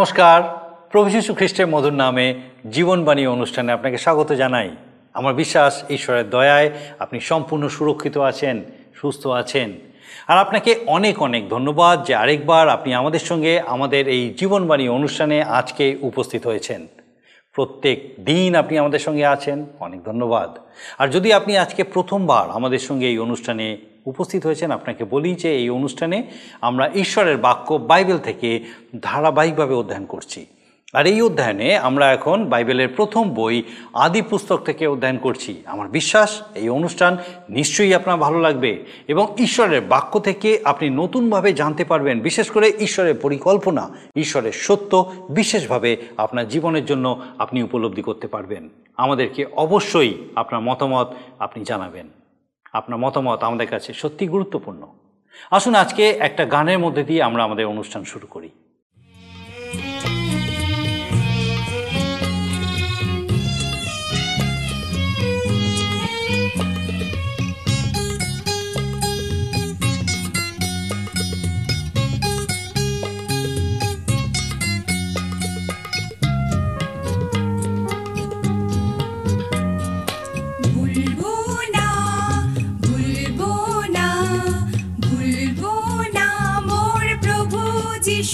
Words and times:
নমস্কার। 0.00 0.42
প্রভু 0.90 1.10
যীশু 1.10 1.34
খ্রিস্টের 1.34 1.66
মধুর 1.66 1.92
নামে 1.92 2.34
জীবনবাণী 2.70 3.26
অনুষ্ঠানে 3.26 3.72
আপনাকে 3.72 3.98
স্বাগত 3.98 4.32
জানাই। 4.32 4.70
আমার 5.14 5.34
বিশ্বাস, 5.34 5.90
ঈশ্বরের 5.90 6.30
দয়ায় 6.30 6.70
আপনি 6.98 7.20
সম্পূর্ণ 7.20 7.68
সুরক্ষিত 7.68 8.18
আছেন, 8.18 8.62
সুস্থ 8.94 9.26
আছেন। 9.26 9.72
আর 10.28 10.38
আপনাকে 10.38 10.80
অনেক 10.86 11.22
অনেক 11.22 11.48
ধন্যবাদ 11.48 12.04
যে 12.04 12.14
আরেকবার 12.14 12.68
আপনি 12.68 12.94
আমাদের 12.94 13.20
সঙ্গে 13.20 13.60
আমাদের 13.60 14.08
এই 14.08 14.34
জীবনবাণী 14.36 14.88
অনুষ্ঠানে 14.88 15.42
আজকে 15.42 15.96
উপস্থিত 16.00 16.46
হয়েছেন। 16.46 16.86
প্রত্যেক 17.60 18.24
দিন 18.24 18.54
আপনি 18.54 18.78
আমাদের 18.78 18.98
সঙ্গে 18.98 19.26
আছেন। 19.26 19.66
অনেক 19.80 20.04
ধন্যবাদ। 20.04 20.58
আর 20.98 21.08
যদি 21.08 21.32
আপনি 21.32 21.56
আজকে 21.56 21.84
প্রথমবার 21.84 22.50
আমাদের 22.50 22.78
সঙ্গে 22.78 23.06
এই 23.08 23.18
অনুষ্ঠানে 23.18 23.78
উপস্থিত 24.04 24.46
হয়েছেন, 24.46 24.70
আপনাকে 24.70 25.04
বলি 25.04 25.34
যে 25.34 25.56
এই 25.56 25.70
অনুষ্ঠানে 25.70 26.22
আমরা 26.60 26.90
ঈশ্বরের 26.94 27.36
বাক্য 27.36 27.74
বাইবেল 27.74 28.18
থেকে 28.18 28.60
ধারাবাহিকভাবে 29.02 29.74
অধ্যয়ন 29.74 30.04
করছি। 30.04 30.46
আর 30.92 31.06
এই 31.06 31.22
অধ্যয়নে 31.22 31.76
আমরা 31.76 32.12
এখন 32.12 32.44
বাইবেলের 32.44 32.88
প্রথম 32.88 33.34
বই 33.34 33.62
আদি 33.92 34.22
পুস্তক 34.22 34.56
থেকে 34.56 34.86
অধ্যয়ন 34.86 35.18
করছি। 35.18 35.62
আমার 35.66 35.88
বিশ্বাস, 35.88 36.42
এই 36.54 36.68
অনুষ্ঠান 36.68 37.16
নিশ্চয়ই 37.48 37.94
আপনার 37.94 38.16
ভালো 38.16 38.40
লাগবে 38.40 38.84
এবং 39.08 39.34
ঈশ্বরের 39.38 39.80
বাক্য 39.80 40.20
থেকে 40.20 40.60
আপনি 40.64 40.90
নতুনভাবে 40.90 41.52
জানতে 41.52 41.84
পারবেন, 41.84 42.20
বিশেষ 42.20 42.50
করে 42.50 42.72
ঈশ্বরের 42.80 43.14
পরিকল্পনা, 43.14 43.90
ঈশ্বরের 44.16 44.52
সত্য 44.52 45.12
বিশেষভাবে 45.30 45.96
আপনার 46.16 46.48
জীবনের 46.48 46.84
জন্য 46.84 47.20
আপনি 47.38 47.62
উপলব্ধি 47.62 48.02
করতে 48.02 48.26
পারবেন। 48.26 48.68
আমাদেরকে 48.96 49.46
অবশ্যই 49.56 50.14
আপনার 50.36 50.60
মতামত 50.60 51.14
আপনি 51.38 51.64
জানাবেন। 51.64 52.08
আপনার 52.72 52.98
মতামত 52.98 53.42
আমাদের 53.42 53.66
কাছে 53.66 53.92
সত্যি 53.92 54.28
গুরুত্বপূর্ণ। 54.28 54.86
আসুন 55.50 55.74
আজকে 55.74 56.10
একটা 56.10 56.44
গানের 56.44 56.78
মধ্যে 56.78 57.04
দিয়ে 57.04 57.22
আমরা 57.22 57.44
আমাদের 57.44 57.66
অনুষ্ঠান 57.66 58.04
শুরু 58.04 58.26
করি। 58.26 58.48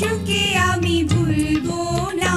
যিশুকে 0.06 0.42
আমি 0.70 0.96
ভুলবো 1.04 1.80
না। 2.20 2.32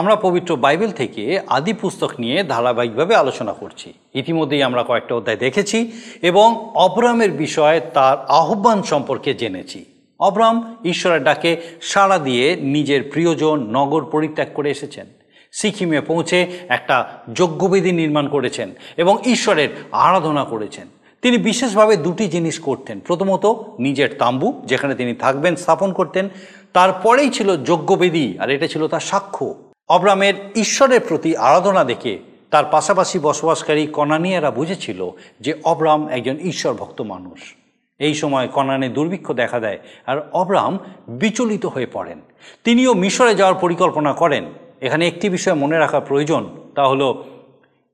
আমরা 0.00 0.16
পবিত্র 0.16 0.56
বাইবেল 0.56 0.90
থেকে 0.90 1.40
আদি 1.48 1.72
পুস্তক 1.72 2.10
নিয়ে 2.18 2.42
ধারাবাহিকভাবে 2.42 3.14
আলোচনা 3.14 3.52
করছি। 3.52 3.92
ইতিমধ্যেই 4.14 4.62
আমরা 4.62 4.82
কয়েকটা 4.82 5.14
অধ্যায় 5.14 5.36
দেখেছি 5.36 5.78
এবং 6.22 6.70
অবরামের 6.74 7.30
বিষয়ে 7.30 7.80
তার 7.94 8.16
আহ্বান 8.28 8.82
সম্পর্কে 8.82 9.34
জেনেছি। 9.34 9.84
অবরাম 10.20 10.76
ঈশ্বরের 10.84 11.22
ডাকে 11.22 11.60
সাড়া 11.82 12.18
দিয়ে 12.18 12.56
নিজের 12.56 13.02
প্রিয়জন 13.12 13.58
নগর 13.70 14.04
পরিত্যাগ 14.04 14.48
করে 14.54 14.70
এসেছেন। 14.70 15.06
সিকিমে 15.52 16.00
পৌঁছে 16.00 16.38
একটা 16.68 16.96
যজ্ঞবেদী 17.34 17.92
নির্মাণ 17.92 18.28
করেছেন 18.28 18.68
এবং 18.96 19.18
ঈশ্বরের 19.26 19.68
আরাধনা 19.92 20.44
করেছেন। 20.44 20.86
তিনি 21.22 21.38
বিশেষভাবে 21.38 21.96
দুটি 21.96 22.28
জিনিস 22.28 22.58
করতেন। 22.58 23.00
প্রথমত, 23.00 23.44
নিজের 23.78 24.10
তাম্বু, 24.18 24.48
যেখানে 24.64 24.94
তিনি 24.94 25.14
থাকবেন, 25.14 25.56
স্থাপন 25.56 25.92
করতেন। 25.92 26.28
তারপরেই 26.72 27.30
ছিল 27.30 27.48
যজ্ঞবেদী, 27.64 28.26
আর 28.38 28.50
এটা 28.50 28.66
ছিল 28.66 28.82
তার 28.88 29.00
সাক্ষ্য। 29.00 29.69
অব্রামের 29.90 30.34
ঈশ্বরের 30.56 31.00
প্রতি 31.08 31.36
আরাধনা 31.36 31.84
দেখে 31.84 32.18
তার 32.50 32.64
পাশাপাশি 32.70 33.18
বসবাসকারী 33.18 33.86
কনানিয়ারা 33.86 34.50
বুঝেছিল 34.50 35.10
যে 35.40 35.54
অব্রাম 35.64 36.08
একজন 36.08 36.36
ঈশ্বর 36.36 36.74
ভক্ত 36.74 37.02
মানুষ। 37.02 37.54
এই 37.98 38.14
সময় 38.14 38.48
কনানে 38.48 38.88
দুর্ভিক্ষ 38.88 39.32
দেখা 39.32 39.60
দেয় 39.60 39.78
আর 40.06 40.28
অব্রাম 40.32 40.78
বিচলিত 41.08 41.66
হয়ে 41.66 41.86
পড়েন। 41.86 42.20
তিনিও 42.64 42.94
মিশরে 42.94 43.34
যাওয়ার 43.34 43.60
পরিকল্পনা 43.60 44.12
করেন। 44.12 44.44
এখানে 44.80 45.08
একটি 45.08 45.28
বিষয় 45.28 45.54
মনে 45.54 45.78
রাখা 45.78 46.00
প্রয়োজন, 46.00 46.50
তা 46.74 46.88
হলো, 46.88 47.24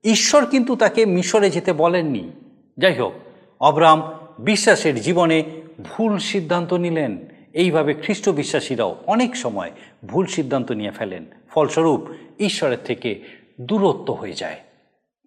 ঈশ্বর 0.03 0.45
কিন্তু 0.45 0.75
তাকে 0.75 1.05
মিশরে 1.05 1.49
যেতে 1.49 1.73
বলেননি। 1.73 2.31
যাই 2.77 2.93
হোক 2.93 3.13
অব্রাম 3.59 4.11
বিশ্বাসের 4.39 5.01
জীবনে 5.01 5.43
ভুল 5.83 6.17
সিদ্ধান্ত 6.17 6.73
নিলেন। 6.73 7.17
এইভাবে 7.53 7.93
খ্রিস্ট 7.93 8.29
বিশ্বাসীরাও 8.29 8.95
অনেক 9.05 9.35
সময় 9.35 9.71
ভুল 10.05 10.25
সিদ্ধান্ত 10.25 10.71
নিয়ে 10.71 10.91
ফেলেন। 10.91 11.25
ফলস্বরূপ, 11.49 12.07
ঈশ্বরের 12.39 12.77
থেকে 12.85 13.21
দূরত্ব 13.61 14.13
হয়ে 14.13 14.33
যায়। 14.33 14.55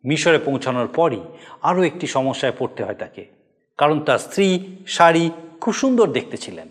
মিশরে 0.05 0.39
পৌঁছানোর 0.39 0.87
পরই 0.87 1.21
আরও 1.63 1.83
একটি 1.83 2.07
সমস্যায় 2.07 2.53
পড়তে 2.59 2.85
হয় 2.85 2.95
তাকে, 2.95 3.25
কারণ 3.79 4.01
তার 4.01 4.19
স্ত্রী 4.19 4.61
শাড়ি 4.87 5.31
খুব 5.61 5.75
সুন্দর 5.75 6.11
দেখতে 6.11 6.37
ছিলেন। 6.37 6.69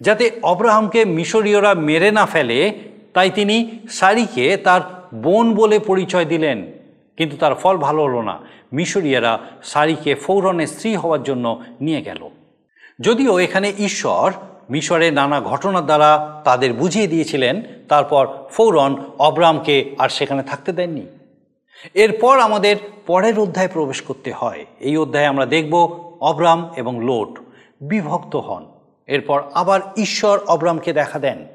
যাতে 0.00 0.30
অব্রাহামকে 0.42 1.04
মিশরীয়রা 1.04 1.74
মেরে 1.74 2.10
না 2.10 2.26
ফেলে, 2.26 2.72
তাই 3.14 3.30
তিনি 3.30 3.70
শাড়িকে 3.90 4.56
তার 4.56 4.80
বোন 5.14 5.54
বলে 5.54 5.78
পরিচয় 5.78 6.24
দিলেন। 6.24 6.72
কিন্তু 7.16 7.36
তার 7.36 7.54
ফল 7.54 7.76
ভালো 7.76 8.02
হলো 8.02 8.22
না। 8.22 8.40
মিশরীয়রা 8.72 9.38
শাড়িকে 9.62 10.14
ফৌরনের 10.14 10.66
স্ত্রী 10.66 10.96
হওয়ার 10.96 11.22
জন্য 11.22 11.62
নিয়ে 11.80 12.02
গেল। 12.02 12.28
যদিও 13.00 13.38
এখানে 13.38 13.72
ঈশ্বর 13.78 14.32
মিশরে 14.70 15.10
নানা 15.10 15.40
ঘটনার 15.40 15.84
দ্বারা 15.84 16.40
তাদের 16.44 16.72
বুঝিয়ে 16.72 17.06
দিয়েছিলেন, 17.06 17.62
তারপর 17.88 18.28
ফৌরন 18.50 19.04
অব্রামকে 19.18 19.96
আর 19.98 20.08
সেখানে 20.08 20.42
থাকতে 20.42 20.72
দেননি। 20.72 21.06
এরপর 21.94 22.38
আমাদের 22.38 22.76
পরের 23.06 23.38
অধ্যায়ে 23.38 23.68
প্রবেশ 23.68 24.02
করতে 24.02 24.32
হয়। 24.32 24.66
এই 24.80 24.96
অধ্যায়ে 24.96 25.26
আমরা 25.26 25.46
দেখব 25.46 25.74
অব্রাম 26.20 26.70
এবং 26.76 27.04
লোট 27.04 27.38
বিভক্ত 27.80 28.36
হন। 28.36 28.66
এরপর 29.06 29.42
আবার 29.54 29.80
ঈশ্বর 29.96 30.38
অব্রামকে 30.38 30.92
দেখা 30.92 31.18
দেন। 31.18 31.46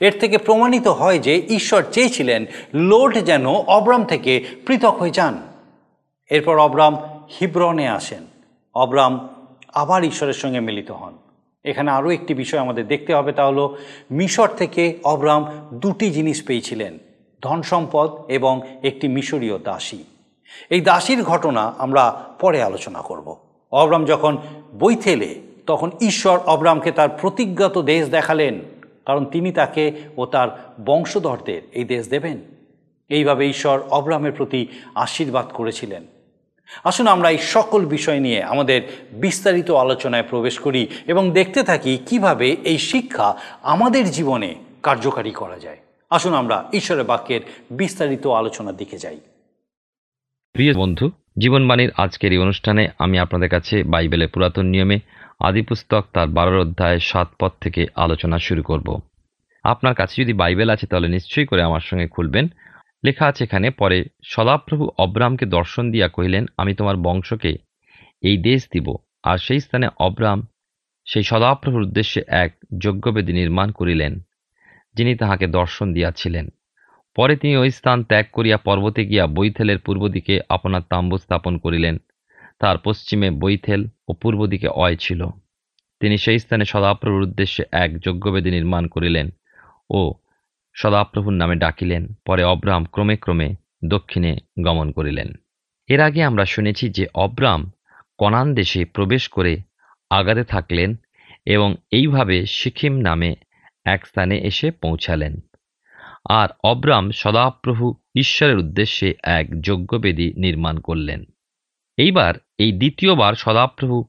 এর 0.00 0.20
থেকে 0.20 0.38
প্রমাণিত 0.38 0.88
হয় 0.88 1.18
যে 1.18 1.46
ঈশ্বর 1.48 1.84
চেয়েছিলেন 1.92 2.44
লোট 2.74 3.18
যেন 3.18 3.46
অব্রাম 3.46 4.04
থেকে 4.04 4.44
পৃথক 4.66 4.96
হয়ে 4.98 5.10
যান। 5.10 5.42
এরপর 6.30 6.58
অব্রাম 6.58 6.96
হিব্রনে 7.40 7.88
আসেন। 7.88 8.26
অব্রাম 8.74 9.28
আবার 9.74 10.04
ঈশ্বরের 10.04 10.34
সঙ্গে 10.34 10.60
মিলিত 10.60 10.90
হন। 10.90 11.18
এখানে 11.66 11.90
আরও 11.90 12.08
একটি 12.10 12.32
বিষয় 12.34 12.60
আমাদের 12.60 12.84
দেখতে 12.86 13.14
হবে, 13.14 13.32
তা 13.32 13.42
হলো 13.46 13.64
মিশর 14.10 14.48
থেকে 14.48 14.82
অব্রাম 15.04 15.42
দুটি 15.74 16.06
জিনিস 16.10 16.38
পেয়েছিলেন, 16.46 16.98
ধন 17.42 17.58
সম্পদ 17.62 18.08
এবং 18.28 18.54
একটি 18.82 19.06
মিশরীয় 19.08 19.58
দাসী। 19.58 20.00
এই 20.70 20.80
দাসীর 20.80 21.20
ঘটনা 21.22 21.74
আমরা 21.78 22.04
পরে 22.40 22.58
আলোচনা 22.62 23.00
করব। 23.02 23.26
অব্রাম 23.72 24.04
যখন 24.04 24.36
বৈথেলে 24.78 25.30
তখন 25.66 25.90
ঈশ্বর 26.00 26.38
অব্রামকে 26.46 26.90
তার 26.92 27.08
প্রতিজ্ঞাত 27.20 27.78
দেশ 27.78 28.02
দেখালেন, 28.08 28.54
কারণ 29.06 29.24
তিনি 29.24 29.50
তাকে 29.52 29.84
ও 30.16 30.22
তার 30.26 30.48
বংশধরদের 30.84 31.62
এই 31.72 31.84
দেশ 31.84 32.08
দেবেন। 32.08 32.38
এইভাবে 33.08 33.44
ঈশ্বর 33.48 33.76
অব্রামের 33.90 34.32
প্রতি 34.32 34.60
আশীর্বাদ 34.94 35.46
করেছিলেন। 35.54 36.02
আসুন 36.84 37.06
আমরা 37.06 37.30
এই 37.30 37.38
সকল 37.38 37.86
বিষয় 37.86 38.20
নিয়ে 38.20 38.42
আমাদের 38.42 38.80
বিস্তারিত 39.12 39.70
আলোচনায় 39.70 40.22
প্রবেশ 40.22 40.58
করি 40.58 40.88
এবং 41.06 41.30
দেখতে 41.30 41.62
থাকি 41.62 41.98
কীভাবে 42.06 42.56
এই 42.64 42.78
শিক্ষা 42.78 43.38
আমাদের 43.62 44.10
জীবনে 44.10 44.54
কার্যকারী 44.82 45.30
করা 45.30 45.58
যায়। 45.58 45.76
আসুন 46.10 46.34
আমরা 46.34 46.64
ঈশ্বরের 46.72 47.04
বাক্যের 47.04 47.40
বিস্তারিত 47.70 48.26
আলোচনার 48.26 48.76
দিকে 48.76 48.98
যাই। 48.98 49.20
প্রিয় 50.52 50.74
বন্ধু, 50.74 51.10
জীবনবাণীর 51.38 51.90
আজকের 51.96 52.32
এই 52.32 52.38
অনুষ্ঠানে 52.38 52.88
আমি 52.98 53.18
আপনাদের 53.18 53.48
কাছে 53.48 53.82
বাইবেলের 53.82 54.28
পুরাতন 54.28 54.66
নিয়মে 54.66 54.98
আদিপুস্তক 55.40 56.04
তার 56.12 56.28
বারোর 56.28 56.58
অধ্যায় 56.58 56.98
সাত 56.98 57.28
পদ 57.40 57.52
থেকে 57.60 57.86
আলোচনা 57.94 58.38
শুরু 58.38 58.62
করব। 58.62 59.00
আপনার 59.64 59.94
কাছে 59.94 60.22
যদি 60.22 60.32
বাইবেল 60.32 60.70
আছে 60.70 60.86
তাহলে 60.86 61.08
নিশ্চয়ই 61.08 61.46
করে 61.46 61.62
আমার 61.62 61.80
সঙ্গে 61.80 62.08
খুলবেন। 62.08 62.48
লেখা 63.06 63.24
আছে 63.26 63.42
এখানে, 63.44 63.68
পরে 63.80 63.98
সদাপ্রভু 64.24 64.84
অব্রামকে 65.04 65.46
দর্শন 65.56 65.84
দিয়া 65.90 66.08
কহিলেন, 66.08 66.44
আমি 66.56 66.72
তোমার 66.74 66.96
বংশকে 66.96 67.52
এই 68.22 68.36
দেশ 68.48 68.60
দিব। 68.72 68.86
আর 69.22 69.38
সেই 69.38 69.60
স্থানে 69.60 69.86
অব্রাম 70.06 70.38
সেই 71.06 71.22
সদাপ্রভুর 71.22 71.86
উদ্দেশ্যে 71.86 72.20
এক 72.42 72.50
যজ্ঞবেদী 72.78 73.32
নির্মাণ 73.32 73.68
করিলেন, 73.70 74.12
যিনি 74.96 75.12
তাহাকে 75.16 75.46
দর্শন 75.58 75.86
দিয়াছিলেন। 75.92 76.46
পরে 77.16 77.34
তিনি 77.36 77.54
ওই 77.56 77.70
স্থান 77.70 77.98
ত্যাগ 78.04 78.26
করিয়া 78.32 78.58
পর্বতে 78.58 79.02
গিয়া 79.06 79.24
বৈথেলের 79.36 79.78
পূর্ব 79.78 80.02
দিকে 80.08 80.34
আপনার 80.48 80.82
তাম্বু 80.90 81.16
স্থাপন 81.18 81.54
করিলেন। 81.58 81.94
তার 82.58 82.76
পশ্চিমে 82.78 83.28
বৈথেল 83.42 83.80
ও 84.08 84.10
পূর্ব 84.22 84.40
দিকে 84.52 84.68
অয় 84.84 84.96
ছিল। 84.96 85.20
তিনি 86.00 86.16
সেই 86.18 86.38
স্থানে 86.38 86.64
সদাপ্রভুর 86.64 87.26
উদ্দেশ্যে 87.28 87.62
এক 87.84 87.90
যজ্ঞবেদী 88.00 88.50
নির্মাণ 88.50 88.84
করিলেন 88.86 89.26
ও 89.90 90.00
সদাপ্রভুর 90.78 91.32
নামে 91.32 91.56
ডাকিলেন, 91.56 92.12
পরে 92.26 92.44
অব্রাম 92.44 92.84
ক্রমে 92.84 93.16
ক্রমে 93.16 93.54
দক্ষিণে 93.84 94.36
গমন 94.64 94.90
করিলেন। 94.90 95.32
এর 95.88 96.00
আগে 96.00 96.22
আমরা 96.22 96.44
শুনেছি 96.44 96.88
যে 96.88 97.06
অব্রাম 97.14 97.70
কনান 98.18 98.54
দেশে 98.54 98.84
প্রবেশ 98.84 99.28
করে 99.28 99.58
আগাতে 100.10 100.44
থাকলেন 100.44 100.96
এবং 101.46 101.74
এইভাবে 101.90 102.46
সিকিম 102.46 102.98
নামে 102.98 103.34
এক 103.84 104.06
স্থানে 104.06 104.38
এসে 104.38 104.70
পৌঁছালেন। 104.70 105.40
আর 106.28 106.48
অব্রাম 106.64 107.10
সদাপ্রভু 107.10 107.94
ঈশ্বরের 108.14 108.58
উদ্দেশ্যে 108.58 109.14
এক 109.22 109.60
যজ্ঞবেদী 109.60 110.34
নির্মাণ 110.36 110.78
করলেন। 110.78 111.24
এইবার 111.96 112.34
এই 112.58 112.72
দ্বিতীয়বার 112.72 113.34
সদাপ্রভু 113.34 114.04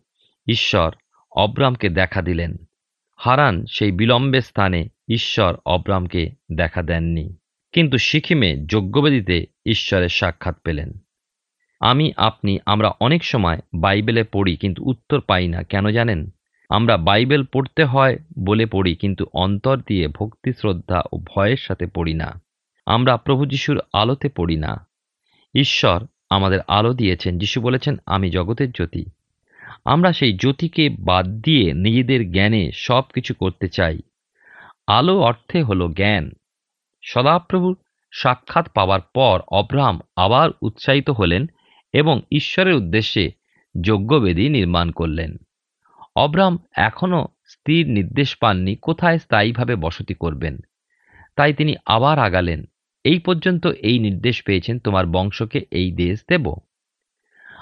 ঈশ্বর 0.48 0.92
অব্রামকে 1.32 1.90
দেখা 1.90 2.22
দিলেন। 2.22 2.56
হারান 3.16 3.66
সেই 3.66 3.92
বিলম্বের 3.92 4.42
স্থানে 4.42 4.88
ঈশ্বর 5.10 5.58
অব্রামকে 5.66 6.32
দেখা 6.56 6.82
দেননি। 6.82 7.36
কিন্তু 7.72 7.98
সিকিমে 7.98 8.58
যজ্ঞবেদীতে 8.66 9.46
ঈশ্বরের 9.66 10.10
সাক্ষাৎ 10.10 10.56
পেলেন। 10.64 10.94
আমি, 11.80 12.14
আপনি, 12.18 12.60
আমরা 12.66 12.90
অনেক 12.90 13.24
সময় 13.24 13.60
বাইবেলে 13.74 14.24
পড়ি 14.24 14.56
কিন্তু 14.56 14.84
উত্তর 14.86 15.22
পাই 15.22 15.48
না, 15.48 15.64
কেন 15.64 15.90
জানেন? 15.90 16.30
আমরা 16.70 16.98
বাইবেল 16.98 17.44
পড়তে 17.44 17.84
হয় 17.84 18.18
বলে 18.40 18.66
পড়ি 18.66 18.96
কিন্তু 18.96 19.26
অন্তর 19.34 19.78
দিয়ে 19.78 20.08
ভক্তি, 20.08 20.54
শ্রদ্ধা 20.54 21.04
ও 21.12 21.18
ভয়ের 21.18 21.58
সাথে 21.58 21.88
পড়ি 21.88 22.14
না। 22.14 22.42
আমরা 22.86 23.18
প্রভু 23.18 23.46
যিশুর 23.46 23.82
আলোতে 23.94 24.30
পড়ি 24.30 24.56
না। 24.56 24.88
ঈশ্বর 25.56 26.06
আমাদের 26.30 26.60
আলো 26.68 26.94
দিয়েছেন, 26.94 27.38
যিশু 27.38 27.62
বলেছেন, 27.62 27.98
আমি 28.06 28.30
জগতের 28.30 28.72
জ্যোতি। 28.72 29.06
আমরা 29.86 30.14
সেই 30.14 30.34
জ্যোতিকে 30.34 30.90
বাদ 30.90 31.28
দিয়ে 31.28 31.74
নিজেদের 31.74 32.32
জ্ঞানে 32.32 32.72
সব 32.74 33.04
কিছু 33.14 33.34
করতে 33.34 33.70
চাই। 33.70 34.00
আলো 34.88 35.20
অর্থে 35.20 35.64
হলো 35.64 35.88
জ্ঞান। 35.88 36.32
সদাপ্রভুর 37.04 37.76
সাক্ষাৎ 38.12 38.70
পাওয়ার 38.70 39.02
পর 39.02 39.42
অব্রাহাম 39.52 40.00
আবার 40.16 40.50
উৎসাহিত 40.62 41.10
হলেন 41.10 41.48
এবং 41.94 42.22
ঈশ্বরের 42.32 42.76
উদ্দেশ্যে 42.76 43.32
যজ্ঞবেদী 43.82 44.50
নির্মাণ 44.50 44.92
করলেন। 44.92 45.38
অব্রাম 46.16 46.58
এখনও 46.72 47.28
স্থির 47.46 47.90
নির্দেশ 47.90 48.36
পাননি 48.36 48.76
কোথায় 48.76 49.18
স্থায়ীভাবে 49.18 49.76
বসতি 49.76 50.14
করবেন। 50.14 50.60
তাই 51.36 51.54
তিনি 51.54 51.76
আবার 51.86 52.20
আগালেন, 52.20 52.64
এই 53.04 53.20
পর্যন্ত 53.20 53.68
এই 53.68 54.00
নির্দেশ 54.00 54.44
পেয়েছেন 54.44 54.80
তোমার 54.80 55.06
বংশকে 55.06 55.66
এই 55.72 55.92
দেশ 55.92 56.24
দেব। 56.30 56.56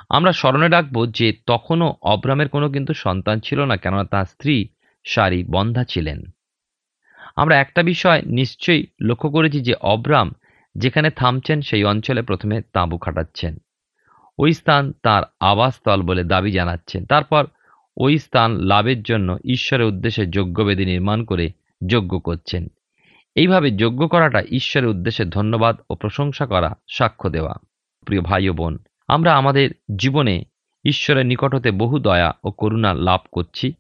আমরা 0.10 0.32
স্মরণে 0.32 0.68
রাখব 0.68 1.06
যে 1.06 1.34
তখনও 1.46 1.96
অব্রামের 2.02 2.50
কোনো 2.50 2.70
কিন্তু 2.70 2.94
সন্তান 2.94 3.40
ছিল 3.40 3.66
না 3.66 3.78
কেননা 3.78 4.04
তাঁর 4.04 4.26
স্ত্রী 4.26 4.68
সারি 5.06 5.44
বন্ধা 5.44 5.84
ছিলেন। 5.84 6.24
আমরা 7.36 7.60
একটা 7.60 7.84
বিষয় 7.84 8.22
নিশ্চয়ই 8.22 8.86
লক্ষ্য 9.02 9.30
করেছি 9.30 9.62
যে 9.62 9.74
অব্রাম 9.74 10.32
যেখানে 10.76 11.10
থামছেন 11.10 11.62
সেই 11.62 11.84
অঞ্চলে 11.84 12.22
প্রথমে 12.22 12.62
তাঁবু 12.74 12.98
খাটাচ্ছেন। 12.98 13.58
ওই 14.40 14.54
স্থান 14.54 14.94
তার 15.04 15.24
আবাসস্থল 15.40 16.02
বলে 16.02 16.24
দাবি 16.24 16.52
জানাচ্ছেন। 16.52 17.06
তারপর 17.06 17.48
ওই 17.98 18.18
স্থান 18.18 18.52
লাভের 18.58 19.04
জন্য 19.04 19.38
ঈশ্বরের 19.46 19.86
উদ্দেশ্যে 19.86 20.26
যজ্ঞবেদী 20.26 20.86
নির্মাণ 20.86 21.24
করে 21.24 21.52
যজ্ঞ 21.88 22.20
করছেন। 22.20 22.68
এইভাবে 23.36 23.72
যজ্ঞ 23.72 24.08
করাটা 24.08 24.42
ঈশ্বরের 24.42 24.90
উদ্দেশ্যে 24.90 25.26
ধন্যবাদ 25.26 25.78
ও 25.90 25.96
প্রশংসা 25.96 26.46
করা, 26.46 26.76
সাক্ষ্য 26.90 27.30
দেওয়া। 27.30 27.54
প্রিয় 28.06 28.22
ভাই 28.22 28.50
ও 28.50 28.54
বোন, 28.54 28.78
আমরা 29.08 29.36
আমাদের 29.36 29.70
জীবনে 30.00 30.44
ঈশ্বরের 30.86 31.26
নিকট 31.26 31.56
হতে 31.56 31.72
বহু 31.72 32.00
দয়া 32.00 32.34
ও 32.44 32.52
করুণা 32.52 32.94
লাভ 32.94 33.20
করছি। 33.32 33.74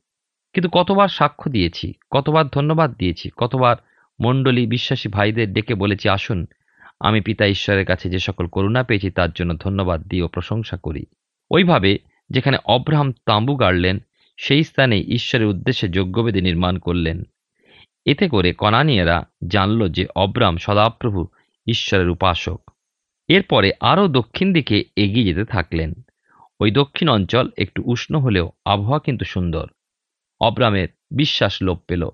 কিন্তু 0.55 0.69
কতবার 0.69 1.07
সাক্ষ্য 1.07 1.51
দিয়েছি, 1.51 1.93
কতবার 2.11 2.47
ধন্যবাদ 2.47 2.93
দিয়েছি, 2.93 3.29
কতবার 3.37 3.75
মণ্ডলী 4.21 4.67
বিশ্বাসী 4.67 5.09
ভাইদের 5.09 5.53
ডেকে 5.53 5.75
বলেছি, 5.75 6.09
আসুন, 6.09 6.45
আমি 6.99 7.21
পিতা 7.21 7.45
ঈশ্বরের 7.45 7.85
কাছে 7.85 8.09
যে 8.09 8.19
সকল 8.19 8.47
করুণা 8.47 8.83
পেয়েছি, 8.83 9.11
তার 9.11 9.29
জন্য 9.31 9.57
ধন্যবাদ 9.57 10.01
দিই 10.01 10.21
ও 10.21 10.27
প্রশংসা 10.27 10.77
করি। 10.77 11.05
ওইভাবে 11.51 11.99
যেখানে 12.29 12.57
অব্রাহাম 12.65 13.11
তাঁবু 13.11 13.55
গাড়লেন, 13.55 13.99
সেই 14.37 14.63
স্থানে 14.63 14.99
ঈশ্বরের 14.99 15.47
উদ্দেশ্যে 15.47 15.89
যজ্ঞবেদী 15.89 16.41
নির্মাণ 16.41 16.77
করলেন। 16.77 17.23
এতে 18.05 18.29
করে 18.29 18.53
কনানিয়েরা 18.53 19.27
জানল 19.47 19.89
যে 19.89 20.05
অব্রাম 20.15 20.57
সদাপ্রভু 20.57 21.27
ঈশ্বরের 21.67 22.09
উপাসক। 22.09 22.61
এরপরে 23.27 23.71
আরও 23.79 24.07
দক্ষিণ 24.07 24.53
দিকে 24.53 24.83
এগিয়ে 24.95 25.25
যেতে 25.25 25.45
থাকলেন। 25.45 25.93
ওই 26.59 26.71
দক্ষিণ 26.71 27.09
অঞ্চল 27.09 27.49
একটু 27.57 27.83
উষ্ণ 27.85 28.19
হলেও 28.19 28.51
আবহাওয়া 28.65 28.99
কিন্তু 28.99 29.25
সুন্দর। 29.25 29.67
অব্রামের 30.45 30.87
বিশ্বাস 31.11 31.61
লোপ 31.61 31.77
পেল। 31.87 32.09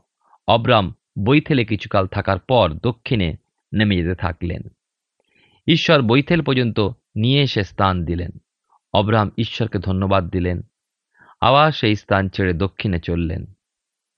অব্রাম 0.47 0.93
বৈথেলে 1.25 1.65
কিছুকাল 1.65 2.07
থাকার 2.07 2.39
পর 2.39 2.71
দক্ষিণে 2.83 3.35
নেমে 3.73 3.95
যেতে 3.95 4.15
থাকলেন। 4.15 4.61
ঈশ্বর 5.67 6.01
বৈথেল 6.01 6.41
পর্যন্ত 6.41 6.79
নিয়ে 7.15 7.41
এসে 7.41 7.63
স্থান 7.63 8.05
দিলেন। 8.05 8.31
অব্রাম 8.93 9.31
ঈশ্বরকে 9.37 9.79
ধন্যবাদ 9.79 10.29
দিলেন। 10.29 10.61
আবার 11.41 11.71
সেই 11.71 11.95
স্থান 11.95 12.29
ছেড়ে 12.29 12.53
দক্ষিণে 12.53 12.99
চললেন। 12.99 13.45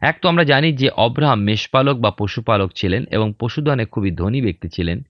এক 0.01 0.19
তো 0.21 0.29
আমরা 0.29 0.43
জানি 0.43 0.73
যে 0.73 0.89
অব্রাহাম 0.89 1.39
মেষপালক 1.39 1.97
বা 1.97 2.11
পশুপালক 2.11 2.71
ছিলেন 2.75 3.05
এবং 3.11 3.33
পশুধনে 3.39 3.85
খুবই 3.85 4.11
ধনী 4.11 4.41
ব্যক্তি 4.41 4.69
ছিলেন। 4.69 5.01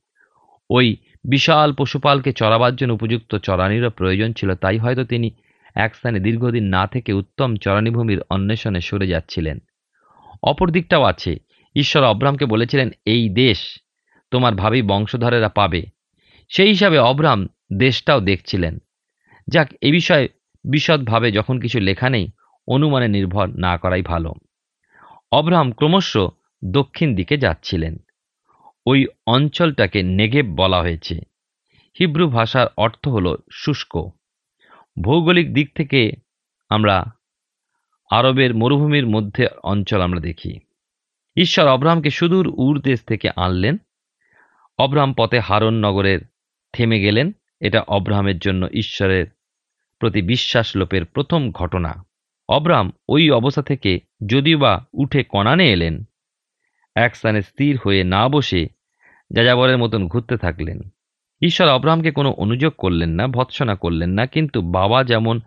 ওই 0.70 0.98
বিশাল 1.24 1.74
পশুপালকে 1.74 2.34
চড়াবার 2.34 2.76
জন্য 2.76 2.94
উপযুক্ত 2.94 3.36
চরানিরও 3.36 3.90
প্রয়োজন 3.90 4.34
ছিল, 4.34 4.56
তাই 4.56 4.78
হয়তো 4.78 5.04
তিনি 5.04 5.32
এক 5.76 5.96
স্থানে 5.96 6.20
দীর্ঘদিন 6.20 6.64
না 6.64 6.88
থেকে 6.88 7.14
উত্তম 7.14 7.56
চরানিভূমির 7.56 8.22
অন্বেষণে 8.30 8.82
সরে 8.82 9.08
যাচ্ছিলেন। 9.08 9.60
অপর 10.44 10.70
দিকটাও 10.70 11.04
আছে। 11.04 11.36
ঈশ্বর 11.76 12.04
অব্রামকে 12.04 12.46
বলেছিলেন, 12.46 12.90
এই 13.06 13.30
দেশ 13.30 13.80
তোমার 14.32 14.56
ভাবি 14.56 14.82
বংশধরেরা 14.82 15.50
পাবে। 15.50 15.86
সেই 16.50 16.68
হিসাবে 16.68 16.98
অব্রাম 16.98 17.48
দেশটাও 17.74 18.22
দেখছিলেন। 18.22 18.78
যাক, 19.48 19.70
এ 19.82 19.92
বিষয়ে 19.92 20.30
বিশদভাবে 20.64 21.32
যখন 21.32 21.60
কিছু 21.60 21.80
লেখা 21.80 22.10
নেই, 22.10 22.28
অনুমানে 22.68 23.08
নির্ভর 23.08 23.48
না 23.48 23.78
করাই 23.78 24.02
ভালো। 24.02 24.34
অব্রাহাম 25.32 25.72
ক্রমশ 25.72 26.18
দক্ষিণ 26.66 27.16
দিকে 27.16 27.38
যাচ্ছিলেন। 27.38 27.98
ওই 28.86 29.08
অঞ্চলটাকে 29.28 30.04
নেগেব 30.04 30.46
বলা 30.46 30.80
হয়েছে। 30.82 31.20
হিব্রু 32.00 32.30
ভাষার 32.30 32.68
অর্থ 32.78 33.08
হল 33.08 33.36
শুষ্ক। 33.52 34.10
ভৌগোলিক 35.02 35.54
দিক 35.54 35.76
থেকে 35.76 36.12
আমরা 36.70 37.06
আরবের 38.12 38.56
মরুভূমির 38.56 39.08
মধ্যে 39.08 39.48
অঞ্চল 39.64 40.02
আমরা 40.02 40.20
দেখি। 40.20 40.60
ঈশ্বর 41.36 41.68
অব্রাহামকে 41.68 42.10
সুদূর 42.10 42.54
উর 42.58 42.80
দেশ 42.80 43.02
থেকে 43.02 43.30
আনলেন। 43.36 43.78
অব্রাহাম 44.78 45.14
পথে 45.14 45.40
হারন 45.40 45.74
নগরের 45.74 46.20
থেমে 46.74 47.00
গেলেন। 47.00 47.32
এটা 47.60 47.82
অব্রাহামের 47.82 48.40
জন্য 48.40 48.68
ঈশ্বরের 48.74 49.26
প্রতি 50.00 50.22
বিশ্বাস 50.22 50.76
লোপের 50.76 51.06
প্রথম 51.06 51.52
ঘটনা। 51.52 52.06
অব্রাম 52.50 52.92
ওই 53.10 53.32
অবস্থা 53.32 53.62
থেকে 53.62 54.00
যদিও 54.30 54.58
বা 54.58 54.86
উঠে 54.94 55.24
কণানে 55.24 55.72
এলেন, 55.72 56.04
এক 56.96 57.16
স্থানে 57.16 57.42
স্থির 57.42 57.80
হয়ে 57.86 58.04
না 58.04 58.30
বসে 58.30 58.70
যাযাবরের 59.30 59.78
মতন 59.78 60.08
ঘুরতে 60.08 60.38
থাকলেন। 60.38 60.93
ঈশ্বর 61.44 61.68
অব্রাহামকে 61.68 62.12
কোনো 62.12 62.32
অনুযোগ 62.32 62.74
করলেন 62.78 63.10
না, 63.10 63.28
ভৎসনা 63.28 63.76
করলেন 63.76 64.10
না, 64.10 64.26
কিন্তু 64.26 64.62
বাবা 64.62 65.04
যেমন 65.04 65.40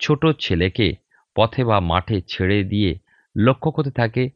ছোট 0.00 0.22
ছেলেকে 0.40 0.86
পথে 1.36 1.64
বা 1.64 1.80
মাঠে 1.80 2.20
ছেড়ে 2.28 2.64
দিয়ে 2.64 2.90
লক্ষ্য 3.36 3.70
করতে 3.70 3.90
থাকে, 3.90 4.30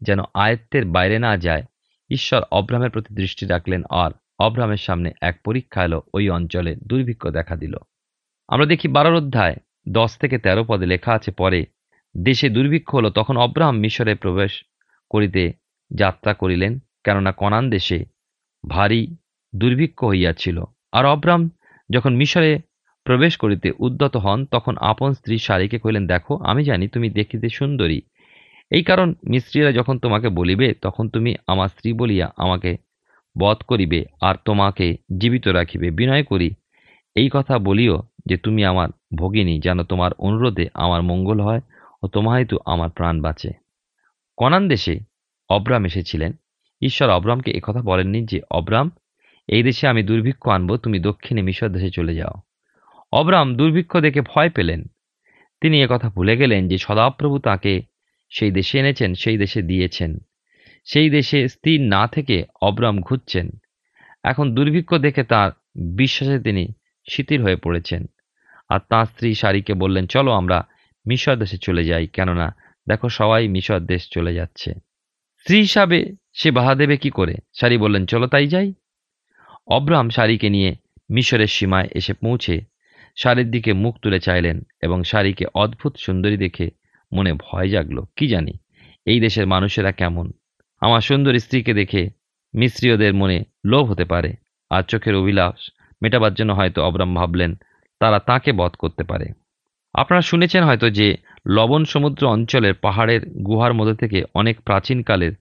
যেন 0.00 0.20
আয়ত্তের 0.34 0.84
বাইরে 0.84 1.18
না 1.18 1.36
যায়, 1.36 1.62
ঈশ্বর 2.10 2.42
অব্রাহামের 2.50 2.90
প্রতি 2.90 3.14
দৃষ্টি 3.14 3.46
রাখলেন 3.46 3.82
আর 3.90 4.10
অব্রাহামের 4.38 4.76
সামনে 4.76 5.12
এক 5.20 5.34
পরীক্ষা 5.44 5.84
এলো, 5.84 6.02
ওই 6.14 6.30
অঞ্চলে 6.30 6.72
দুর্ভিক্ষ 6.86 7.22
দেখা 7.28 7.56
দিল। 7.56 7.74
আমরা 8.48 8.66
দেখি 8.66 8.88
বারোর 8.88 9.14
অধ্যায় 9.14 9.56
দশ 9.88 10.10
থেকে 10.16 10.38
তেরো 10.38 10.64
পদে 10.64 10.86
লেখা 10.86 11.12
আছে, 11.12 11.30
পরে 11.30 11.60
দেশে 12.16 12.48
দুর্ভিক্ষ 12.48 12.94
হলো, 12.94 13.10
তখন 13.10 13.36
অব্রাহাম 13.36 13.76
মিশরে 13.78 14.14
প্রবেশ 14.14 14.52
করিতে 15.10 15.52
যাত্রা 15.90 16.34
করিলেন, 16.34 16.72
কেননা 17.04 17.32
কনান 17.32 17.70
দেশে 17.70 17.98
ভারী 18.68 19.02
দুর্ভিক্ষ 19.54 20.04
হইয়াছিল। 20.04 20.64
আর 20.92 21.04
অব্রাম 21.06 21.50
যখন 21.92 22.16
মিশরে 22.16 22.60
প্রবেশ 23.04 23.36
করিতে 23.36 23.72
উদ্যত 23.78 24.16
হন, 24.16 24.44
তখন 24.44 24.76
আপন 24.80 25.12
স্ত্রী 25.12 25.38
শারীকে 25.38 25.78
কহিলেন, 25.78 26.06
দেখো, 26.06 26.36
আমি 26.36 26.64
জানি 26.64 26.88
তুমি 26.88 27.10
দেখিতে 27.10 27.48
সুন্দরী। 27.48 28.02
এই 28.70 28.82
কারণ 28.82 29.14
মিস্ত্রীরা 29.28 29.72
যখন 29.72 29.98
তোমাকে 29.98 30.28
বলিবে, 30.28 30.74
তখন 30.74 31.08
তুমি 31.08 31.36
আমার 31.46 31.68
স্ত্রী 31.68 31.92
বলিয়া 31.92 32.32
আমাকে 32.36 32.76
বধ 33.38 33.56
করিবে 33.56 34.04
আর 34.20 34.34
তোমাকে 34.44 34.96
জীবিত 35.18 35.48
রাখিবে। 35.48 35.90
বিনয় 35.90 36.22
করি, 36.22 36.50
এই 37.14 37.30
কথা 37.32 37.58
বলিও 37.58 38.02
যে 38.26 38.36
তুমি 38.36 38.64
আমার 38.64 38.88
ভগিনী, 39.16 39.60
যেন 39.60 39.82
তোমার 39.82 40.10
অনুরোধে 40.18 40.68
আমার 40.74 41.02
মঙ্গল 41.02 41.40
হয় 41.40 41.60
ও 42.02 42.06
তোমাহিতু 42.06 42.58
আমার 42.66 42.90
প্রাণ 42.90 43.22
বাঁচে। 43.22 43.50
কনান 44.36 44.68
দেশে 44.68 45.00
অব্রাম 45.48 45.84
এসেছিলেন। 45.84 46.32
ঈশ্বর 46.82 47.10
অব্রামকে 47.10 47.50
একথা 47.50 47.82
বলেননি 47.82 48.26
যে, 48.30 48.40
অব্রাম 48.50 48.90
এই 49.50 49.62
দেশে 49.62 49.88
আমি 49.88 50.02
দুর্ভিক্ষ 50.02 50.48
আনব, 50.48 50.76
তুমি 50.76 50.98
দক্ষিণে 50.98 51.42
মিশর 51.42 51.68
দেশে 51.68 51.90
চলে 51.90 52.14
যাও। 52.14 52.40
অবরাম 53.12 53.56
দুর্ভিক্ষ 53.56 53.96
দেখে 53.96 54.20
ভয় 54.20 54.50
পেলেন। 54.50 54.84
তিনি 55.60 55.82
একথা 55.82 56.08
ভুলে 56.08 56.36
গেলেন 56.36 56.68
যে 56.68 56.78
সদাপ্রভু 56.78 57.38
তাকে 57.38 57.82
সেই 58.30 58.50
দেশে 58.50 58.78
এনেছেন, 58.78 59.14
সেই 59.14 59.38
দেশে 59.38 59.62
দিয়েছেন। 59.62 60.18
সেই 60.84 61.10
দেশে 61.10 61.48
স্থির 61.48 61.80
না 61.80 62.06
থেকে 62.06 62.44
অবরাম 62.62 63.00
ঘুরছেন। 63.00 63.50
এখন 64.24 64.54
দুর্ভিক্ষ 64.54 64.94
দেখে 64.94 65.22
তার 65.22 65.50
বিশ্বাসে 65.94 66.38
তিনি 66.38 66.72
শিথিল 67.10 67.42
হয়ে 67.42 67.56
পড়েছেন। 67.56 68.06
আর 68.68 68.80
তাঁর 68.88 69.06
স্ত্রী 69.06 69.34
শাড়িকে 69.34 69.74
বললেন, 69.74 70.06
চলো 70.06 70.30
আমরা 70.30 70.68
মিশর 71.06 71.36
দেশে 71.36 71.58
চলে 71.58 71.84
যাই, 71.84 72.06
কেননা 72.06 72.56
দেখো 72.88 73.08
সবাই 73.08 73.48
মিশর 73.48 73.80
দেশ 73.80 74.08
চলে 74.10 74.34
যাচ্ছে। 74.34 74.74
স্ত্রী 75.38 75.58
হিসাবে 75.58 76.12
সে 76.34 76.50
বাহাদেবে 76.50 76.96
কি 76.96 77.10
করে? 77.10 77.34
শাড়ি 77.60 77.78
বললেন, 77.78 78.06
চলো 78.06 78.26
তাই 78.26 78.46
যাই। 78.46 78.72
অব্রাম 79.66 80.08
শাড়িকে 80.08 80.48
নিয়ে 80.50 80.74
মিশরের 81.10 81.46
সীমায় 81.46 81.88
এসে 81.94 82.12
পৌঁছে 82.12 82.64
শাড়ির 83.16 83.50
দিকে 83.50 83.72
মুখ 83.72 83.94
তুলে 84.02 84.20
চাইলেন 84.20 84.56
এবং 84.82 85.02
শাড়িকে 85.02 85.44
অদ্ভুত 85.54 85.96
সুন্দরী 85.96 86.36
দেখে 86.36 86.70
মনে 87.12 87.32
ভয় 87.32 87.68
জাগলো। 87.68 88.06
কি 88.16 88.26
জানি, 88.26 88.52
এই 89.06 89.20
দেশের 89.20 89.46
মানুষেরা 89.46 89.92
কেমন? 89.92 90.32
আমার 90.80 91.00
সুন্দর 91.00 91.38
স্ত্রীকে 91.38 91.74
দেখে 91.74 92.10
মিস্ত্রীয়দের 92.54 93.14
মনে 93.14 93.44
লোভ 93.64 93.90
হতে 93.90 94.04
পারে। 94.04 94.30
আর 94.70 94.82
চোখের 94.82 95.14
অভিলাষ 95.14 95.70
মেটাবার 96.02 96.34
জন্য 96.34 96.52
হয়তো 96.52 96.84
অব্রাম 96.84 97.14
ভাবলেন, 97.14 97.54
তারা 98.00 98.18
তাকে 98.18 98.52
বধ 98.52 98.72
করতে 98.78 99.04
পারে। 99.04 99.26
আপনারা 99.94 100.22
শুনেছেন 100.22 100.62
হয়তো 100.64 100.90
যে 100.90 101.16
লবণ 101.48 101.84
সমুদ্র 101.84 102.26
অঞ্চলের 102.26 102.74
পাহাড়ের 102.74 103.22
গুহার 103.42 103.74
মধ্যে 103.74 103.94
থেকে 103.94 104.22
অনেক 104.34 104.60
প্রাচীনকালের 104.60 105.32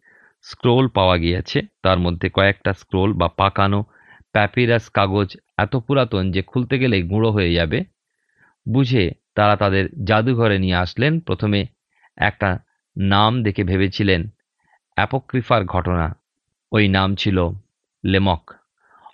স্ক্রোল 0.41 0.87
পাওয়া 0.87 1.17
গিয়েছে। 1.17 1.61
তার 1.83 1.99
মধ্যে 1.99 2.29
কয়েকটা 2.29 2.73
স্ক্রোল 2.73 3.13
বা 3.13 3.27
পাকানো 3.27 3.83
প্যাপিরাস 4.31 4.89
কাগজ 4.89 5.37
এত 5.57 5.75
পুরাতন 5.75 6.31
যে 6.31 6.41
খুলতে 6.41 6.79
গেলে 6.79 7.01
গুঁড়ো 7.01 7.31
হয়ে 7.31 7.53
যাবে। 7.53 7.83
বুঝে 8.69 9.11
তারা 9.35 9.55
তাদের 9.55 10.05
জাদুঘরে 10.05 10.59
নিয়ে 10.59 10.75
আসলেন। 10.75 11.19
প্রথমে 11.19 11.65
একটা 12.17 12.59
নাম 12.97 13.43
দেখে 13.43 13.63
ভেবেছিলেন, 13.63 14.29
অ্যাপোক্রিফার 14.95 15.65
ঘটনা। 15.65 16.15
ওই 16.71 16.87
নাম 16.87 17.15
ছিল 17.15 17.49
লেমক। 18.05 18.53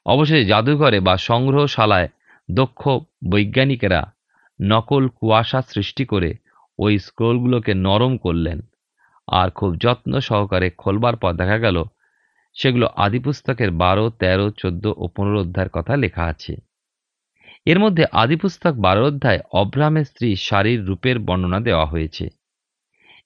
অবশেষে 0.06 0.46
জাদুঘরে 0.46 1.00
বা 1.00 1.18
সংগ্রহশালায় 1.18 2.10
দক্ষ 2.52 2.90
বৈজ্ঞানিকেরা 3.32 4.14
নকল 4.62 5.08
কুয়াশা 5.08 5.62
সৃষ্টি 5.62 6.06
করে 6.06 6.34
ওই 6.80 7.00
স্ক্রোলগুলোকে 7.00 7.74
নরম 7.74 8.18
করলেন। 8.18 8.62
আর 9.28 9.50
খুব 9.50 9.76
যত্ন 9.76 10.20
সহকারে 10.20 10.70
খোলবার 10.70 11.16
পর 11.16 11.34
দেখা 11.34 11.58
গেল 11.58 11.84
সেগুলো 12.56 12.88
আদিপুস্তকের 12.96 13.72
বারো, 13.72 14.10
তেরো, 14.10 14.52
চোদ্দ 14.52 14.94
ও 14.98 15.08
পনেরো 15.08 15.40
অধ্যায়ের 15.42 15.70
কথা 15.70 15.96
লেখা 15.96 16.24
আছে। 16.24 16.56
এর 17.66 17.80
মধ্যে 17.80 18.04
আদিপুস্তক 18.12 18.74
বারো 18.74 19.06
অধ্যায় 19.06 19.40
অব্রাহামের 19.52 20.06
স্ত্রী 20.06 20.36
শারীর 20.36 20.86
রূপের 20.86 21.20
বর্ণনা 21.20 21.60
দেওয়া 21.60 21.86
হয়েছে। 21.86 22.30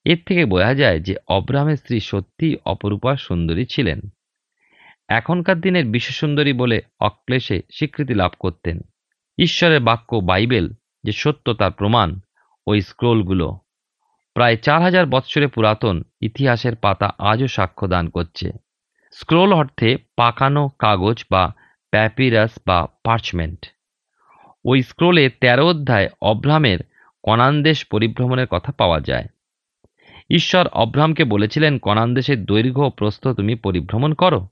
এর 0.05 0.17
থেকে 0.25 0.45
বোঝা 0.45 0.73
যায় 0.73 0.99
যে 0.99 1.15
অব্রাহামের 1.27 1.77
স্ত্রী 1.77 1.99
সত্যিই 1.99 2.55
অপরূপা 2.65 3.15
সুন্দরী 3.15 3.65
ছিলেন। 3.65 3.99
এখনকার 5.07 5.61
দিনের 5.61 5.85
বিশ্ব 5.85 6.11
সুন্দরী 6.11 6.53
বলে 6.53 6.81
অক্লেশে 6.99 7.61
স্বীকৃতি 7.71 8.13
লাভ 8.13 8.31
করতেন। 8.39 8.79
ঈশ্বরের 9.37 9.79
বাক্য 9.79 10.15
বাইবেল 10.15 10.69
যে 11.03 11.11
সত্য 11.11 11.53
তার 11.53 11.71
প্রমাণ, 11.71 12.19
ওই 12.67 12.81
স্ক্রোলগুলো। 12.81 13.57
প্রায় 14.33 14.57
চার 14.57 14.81
হাজার 14.81 15.05
বৎসরে 15.05 15.47
পুরাতন 15.47 16.03
ইতিহাসের 16.21 16.75
পাতা 16.75 17.11
আজও 17.17 17.47
সাক্ষ্য 17.47 17.87
দান 17.87 18.09
করছে। 18.09 18.68
স্ক্রোল 19.11 19.53
অর্থে 19.53 19.97
পাকানো 20.15 20.69
কাগজ 20.79 21.25
বা 21.31 21.53
প্যাপিরাস 21.89 22.51
বা 22.67 22.87
পার্চমেন্ট 23.03 23.65
ওই 24.65 24.81
স্ক্রোলে 24.81 25.29
তেরো 25.29 25.67
অধ্যায় 25.67 26.07
অব্রাহামের 26.21 26.79
কনানদেশ 27.23 27.85
পরিভ্রমণের 27.85 28.47
কথা 28.47 28.71
পাওয়া 28.71 28.99
যায়। 28.99 29.27
ঈশ্বর 30.29 30.67
অব্রাহামকে 30.67 31.23
বলেছিলেন, 31.23 31.79
কনানদেশের 31.79 32.45
দৈর্ঘ্য 32.45 32.89
প্রস্থ 32.89 33.27
তুমি 33.27 33.55
পরিভ্রমণ 33.55 34.13
করো। 34.13 34.47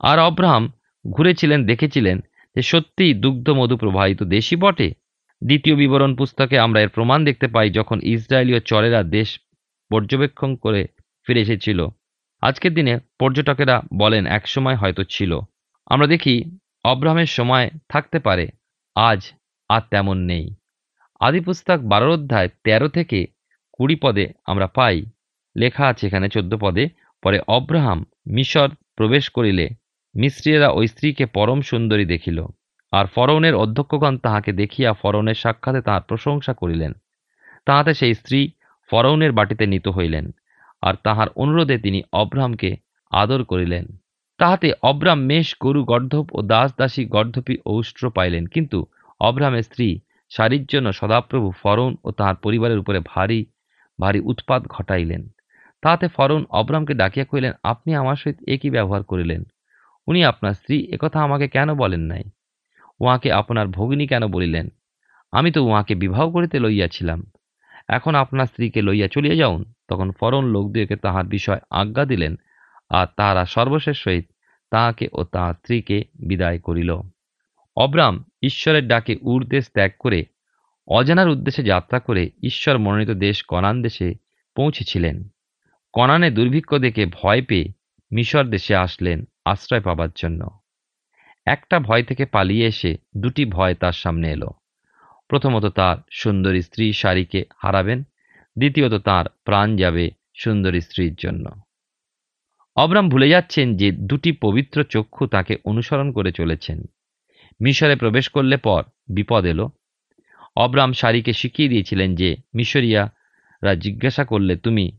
আর 0.00 0.18
অব্রাহাম 0.18 0.72
ঘুরেছিলেন, 1.10 1.66
দেখেছিলেন 1.66 2.20
যে 2.56 2.62
সত্যিই 2.62 3.14
দুগ্ধ, 3.14 3.50
মধু 3.50 3.76
প্রবাহিত 3.76 4.22
দেশই 4.22 4.56
বটে। 4.56 4.94
দ্বিতীয় 5.44 5.76
বিবরণ 5.76 6.16
পুস্তকে 6.16 6.58
আমরা 6.58 6.80
এর 6.80 6.88
প্রমাণ 6.88 7.24
দেখতে 7.24 7.46
পাই, 7.48 7.70
যখন 7.70 8.00
ইসরায়েলীয় 8.02 8.60
চরেরা 8.60 9.02
দেশ 9.02 9.40
পর্যবেক্ষণ 9.90 10.56
করে 10.56 10.86
ফিরে 11.26 11.40
এসেছিল। 11.40 11.86
আজকের 12.42 12.72
দিনে 12.74 12.94
পর্যটকেরা 13.18 13.76
বলেন, 13.94 14.26
এক 14.26 14.44
সময় 14.46 14.76
হয়তো 14.76 15.02
ছিল। 15.04 15.32
আমরা 15.86 16.06
দেখি, 16.06 16.34
অব্রাহামের 16.84 17.30
সময় 17.38 17.66
থাকতে 17.88 18.18
পারে, 18.18 18.46
আজ 18.96 19.20
আর 19.70 19.82
তেমন 19.90 20.18
নেই। 20.30 20.46
আদিপুস্তক 21.20 21.78
বারোর 21.82 22.10
অধ্যায় 22.10 22.48
তেরো 22.64 22.88
থেকে 22.88 23.18
কুড়ি 23.72 23.96
পদে 23.96 24.24
আমরা 24.46 24.66
পাই, 24.66 24.96
লেখা 25.56 25.84
আছে 25.88 26.02
এখানে 26.06 26.26
চোদ্দ 26.28 26.52
পদে, 26.56 26.84
পরে 27.22 27.38
অব্রাহাম 27.48 27.98
মিশর 28.26 28.68
প্রবেশ 28.96 29.24
করিলে 29.30 29.66
মিস্ত্রীরা 30.14 30.68
ওই 30.70 30.86
স্ত্রীকে 30.86 31.24
পরম 31.26 31.58
সুন্দরী 31.62 32.04
দেখিল, 32.04 32.38
আর 32.92 33.04
ফরৌনের 33.06 33.54
অধ্যক্ষগণ 33.54 34.14
তাহাকে 34.16 34.50
দেখিয়া 34.52 34.90
ফরৌনের 34.92 35.34
সাক্ষাতে 35.34 35.80
তাহার 35.82 36.02
প্রশংসা 36.02 36.52
করিলেন। 36.52 36.92
তাহাতে 37.66 37.92
সেই 37.94 38.14
স্ত্রী 38.14 38.40
ফরৌনের 38.90 39.32
বাটিতে 39.32 39.64
নিত 39.66 39.86
হইলেন। 39.88 40.24
আর 40.82 40.94
তাহার 41.04 41.28
অনুরোধে 41.36 41.78
তিনি 41.78 42.02
অব্রাহামকে 42.12 42.76
আদর 43.10 43.44
করিলেন। 43.44 43.86
তাহাতে 44.38 44.72
অব্রাম 44.82 45.20
মেষ, 45.20 45.56
গরু, 45.60 45.84
গর্ধপ 45.84 46.26
ও 46.32 46.42
দাস 46.42 46.72
দাসী 46.78 47.04
গর্ধপী 47.04 47.56
ঔষ্ট্র 47.66 48.10
পাইলেন। 48.10 48.46
কিন্তু 48.46 48.86
অব্রাহামের 49.20 49.62
স্ত্রী 49.62 50.00
শারীর 50.30 50.64
জন্য 50.64 50.92
সদাপ্রভু 50.92 51.50
ফরৌন 51.50 51.96
ও 52.04 52.10
তাহার 52.10 52.34
পরিবারের 52.34 52.78
উপরে 52.78 53.00
ভারী 53.06 53.46
ভারী 54.00 54.20
উৎপাত 54.20 54.66
ঘটাইলেন। 54.68 55.28
তাহাতে 55.82 56.08
ফরৌন 56.08 56.44
অব্রামকে 56.50 56.94
ডাকিয়া 56.94 57.26
কহিলেন, 57.26 57.52
আপনি 57.62 57.94
আমার 57.94 58.16
সহিত 58.16 58.36
একই 58.48 58.70
ব্যবহার 58.70 59.02
করিলেন। 59.02 59.44
উনি 60.06 60.24
আপনার 60.24 60.52
স্ত্রী 60.52 60.88
একথা 60.92 61.22
আমাকে 61.22 61.48
কেন 61.48 61.74
বলেন 61.74 62.00
নাই? 62.00 62.22
উহাকে 63.00 63.32
আপনার 63.32 63.68
ভগিনী 63.68 64.06
কেন 64.06 64.26
বলিলেন? 64.26 64.68
আমি 65.32 65.50
তো 65.50 65.64
উহাকে 65.64 65.94
বিবাহ 65.94 66.30
করিতে 66.30 66.60
লইয়াছিলাম। 66.60 67.22
এখন 67.88 68.14
আপনার 68.14 68.46
স্ত্রীকে 68.46 68.82
লইয়া 68.82 69.08
চলিয়া 69.08 69.34
যাউন। 69.34 69.64
তখন 69.88 70.10
ফরন 70.10 70.44
লোকদিওকে 70.44 70.96
তাহার 70.96 71.24
বিষয় 71.24 71.58
আজ্ঞা 71.70 72.04
দিলেন 72.04 72.36
আর 72.88 73.06
তাহারা 73.16 73.44
সর্বশেষ 73.44 74.02
সহিত 74.02 74.26
তাহাকে 74.70 75.08
ও 75.12 75.24
তাহার 75.24 75.54
স্ত্রীকে 75.54 76.04
বিদায় 76.26 76.58
করিল। 76.58 77.00
অব্রাম 77.76 78.24
ঈশ্বরের 78.42 78.88
ডাকে 78.88 79.16
উর্দেশ 79.22 79.68
ত্যাগ 79.74 79.90
করে 79.98 80.24
অজানার 80.86 81.28
উদ্দেশ্যে 81.28 81.64
যাত্রা 81.64 82.00
করে 82.00 82.30
ঈশ্বর 82.42 82.78
মনোনীত 82.78 83.10
দেশ 83.10 83.42
কনান 83.42 83.82
দেশে 83.82 84.14
পৌঁছেছিলেন। 84.56 85.28
কনানে 85.92 86.30
দুর্ভিক্ষ 86.30 86.74
দেখে 86.74 87.06
ভয় 87.06 87.42
পেয়ে 87.42 87.72
মিশর 88.12 88.44
দেশে 88.44 88.76
আসলেন 88.76 89.24
আশ্রয় 89.44 89.80
পাবার 89.80 90.08
জন্য। 90.16 90.50
একটা 91.46 91.80
ভয় 91.80 92.02
থেকে 92.02 92.24
পালিয়ে 92.24 92.66
এসে 92.66 92.96
দুটি 93.16 93.44
ভয় 93.44 93.74
তার 93.74 93.92
সামনে 93.92 94.30
এলো। 94.30 94.50
প্রথমত 95.28 95.66
তার 95.66 95.96
সুন্দরী 96.10 96.62
স্ত্রী 96.62 96.92
শাড়িকে 96.92 97.44
হারাবেন 97.56 98.02
দ্বিতীয়ত 98.58 98.94
তার 98.94 99.24
প্রাণ 99.44 99.76
যাবে 99.76 100.10
সুন্দরী 100.34 100.80
স্ত্রীর 100.80 101.14
জন্য। 101.14 101.50
অবরাম 102.76 103.08
ভুলে 103.08 103.28
যাচ্ছেন 103.28 103.76
যে 103.76 103.90
দুটি 103.90 104.32
পবিত্র 104.32 104.82
চক্ষু 104.82 105.26
তাকে 105.26 105.56
অনুসরণ 105.64 106.12
করে 106.12 106.32
চলেছেন। 106.32 106.84
মিশরে 107.60 107.96
প্রবেশ 107.96 108.28
করলে 108.28 108.56
পর 108.56 108.82
বিপদ 109.08 109.44
এলো। 109.44 109.70
অবরাম 110.56 110.92
শাড়িকে 110.92 111.32
শিখিয়ে 111.32 111.68
দিয়েছিলেন 111.68 112.14
যে, 112.14 112.36
মিশরিয়ারা 112.54 113.74
জিজ্ঞাসা 113.74 114.24
করলে 114.24 114.56
তুমি 114.56 114.98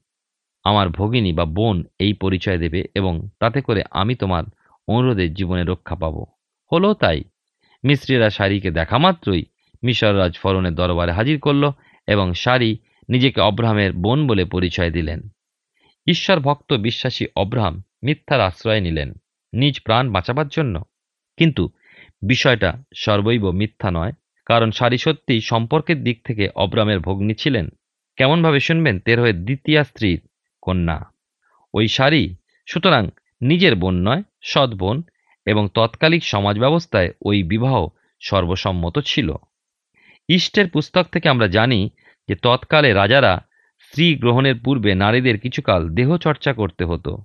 আমার 0.63 0.89
ভগিনী 0.89 1.33
বা 1.33 1.45
বোন 1.45 1.83
এই 1.99 2.13
পরিচয় 2.13 2.57
দেবে 2.57 2.83
এবং 2.95 3.29
তাতে 3.39 3.61
করে 3.61 3.83
আমি 3.91 4.15
তোমার 4.15 4.43
অনুরোধের 4.87 5.33
জীবনে 5.33 5.63
রক্ষা 5.63 5.95
পাব। 5.95 6.25
হলো 6.71 6.93
তাই। 6.93 7.23
মিস্ত্রিরা 7.83 8.29
শাড়িকে 8.29 8.71
দেখা 8.71 8.97
মাত্রই 8.97 9.45
মিশররাজ 9.83 10.39
ফরনের 10.39 10.75
দরবারে 10.75 11.11
হাজির 11.11 11.39
করল 11.39 11.71
এবং 12.07 12.33
শাড়ি 12.33 12.77
নিজেকে 13.09 13.41
অব্রাহামের 13.41 13.93
বোন 13.93 14.27
বলে 14.27 14.45
পরিচয় 14.45 14.91
দিলেন। 14.91 15.29
ঈশ্বর 16.07 16.39
ভক্ত 16.39 16.73
বিশ্বাসী 16.73 17.25
অব্রাহাম 17.35 17.83
মিথ্যার 18.03 18.41
আশ্রয় 18.41 18.81
নিলেন, 18.81 19.13
নিজ 19.53 19.81
প্রাণ 19.81 20.11
বাঁচাবার 20.11 20.47
জন্য। 20.47 20.83
কিন্তু 21.37 21.69
বিষয়টা 22.21 22.83
সর্বৈব 22.95 23.51
মিথ্যা 23.51 23.91
নয়, 23.91 24.11
কারণ 24.45 24.71
সারি 24.71 24.97
সত্যিই 24.97 25.41
সম্পর্কের 25.41 26.03
দিক 26.03 26.23
থেকে 26.23 26.49
অব্রামের 26.55 26.99
ভগ্নী 26.99 27.33
ছিলেন। 27.33 27.69
কেমনভাবে 28.17 28.59
শুনবেন 28.59 28.99
তেরোয়ের 28.99 29.45
দ্বিতীয় 29.45 29.83
স্ত্রীর 29.83 30.21
কন্যা। 30.61 31.01
ওই 31.73 31.87
সারি 31.87 32.35
সুতরাং 32.65 33.09
নিজের 33.41 33.75
বোন 33.75 34.07
নয়, 34.07 34.23
সৎ 34.41 34.69
বোন 34.69 35.03
এবং 35.45 35.67
তৎকালিক 35.73 36.23
সমাজ 36.23 36.59
ব্যবস্থায় 36.59 37.13
ওই 37.21 37.43
বিবাহ 37.43 37.87
সর্বসম্মত 38.19 38.99
ছিল। 38.99 39.35
ইষ্টের 40.27 40.69
পুস্তক 40.69 41.03
থেকে 41.03 41.29
আমরা 41.29 41.47
জানি 41.47 41.89
যে 42.29 42.35
তৎকালে 42.35 42.93
রাজারা 42.93 43.45
স্ত্রী 43.79 44.15
গ্রহণের 44.15 44.55
পূর্বে 44.63 44.95
নারীদের 44.95 45.39
কিছুকাল 45.39 45.89
দেহ 45.89 46.17
চর্চা 46.17 46.53
করতে 46.53 46.85
হতো। 46.85 47.17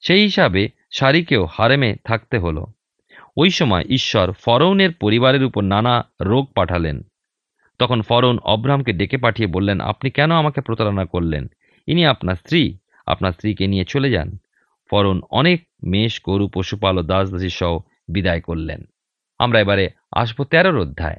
সেই 0.00 0.22
হিসাবে 0.22 0.68
সারিকেও 0.90 1.44
হারেমে 1.44 1.96
থাকতে 2.04 2.38
হলো। 2.38 2.66
ওই 3.36 3.50
সময় 3.50 3.84
ঈশ্বর 3.88 4.32
ফরৌনের 4.32 4.92
পরিবারের 4.92 5.44
উপর 5.44 5.62
নানা 5.62 6.04
রোগ 6.20 6.52
পাঠালেন। 6.54 7.02
তখন 7.78 8.02
ফরৌন 8.02 8.38
অব্রামকে 8.38 8.92
ডেকে 8.92 9.16
পাঠিয়ে 9.16 9.48
বললেন, 9.48 9.80
আপনি 9.80 10.10
কেন 10.10 10.30
আমাকে 10.30 10.60
প্রতারণা 10.60 11.04
করলেন? 11.04 11.46
ইনি 11.86 12.06
আপনার 12.06 12.34
স্ত্রী, 12.34 12.78
আপনার 13.06 13.32
স্ত্রীকে 13.32 13.66
নিয়ে 13.66 13.84
চলে 13.84 14.10
যান। 14.10 14.38
ফরৌন 14.90 15.22
অনেক 15.30 15.68
মেষ, 15.82 16.20
গরু, 16.26 16.48
পশুপাল 16.48 16.98
ও 16.98 17.02
দাস 17.02 17.30
দাসী 17.30 17.48
সহ 17.48 17.78
বিদায় 18.08 18.40
করলেন। 18.40 18.84
আমরা 19.38 19.60
এবারে 19.60 19.90
আসব 20.12 20.44
তেরোর 20.44 20.78
অধ্যায়। 20.78 21.16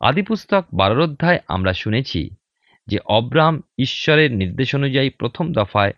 আদিপুস্তক 0.00 0.64
বারোর 0.74 1.00
অধ্যায় 1.00 1.38
আমরা 1.48 1.72
শুনেছি 1.72 2.30
যে 2.90 2.98
অব্রাম 2.98 3.62
ঈশ্বরের 3.78 4.30
নির্দেশ 4.32 4.74
অনুযায়ী 4.74 5.10
প্রথম 5.10 5.52
দফায় 5.52 5.92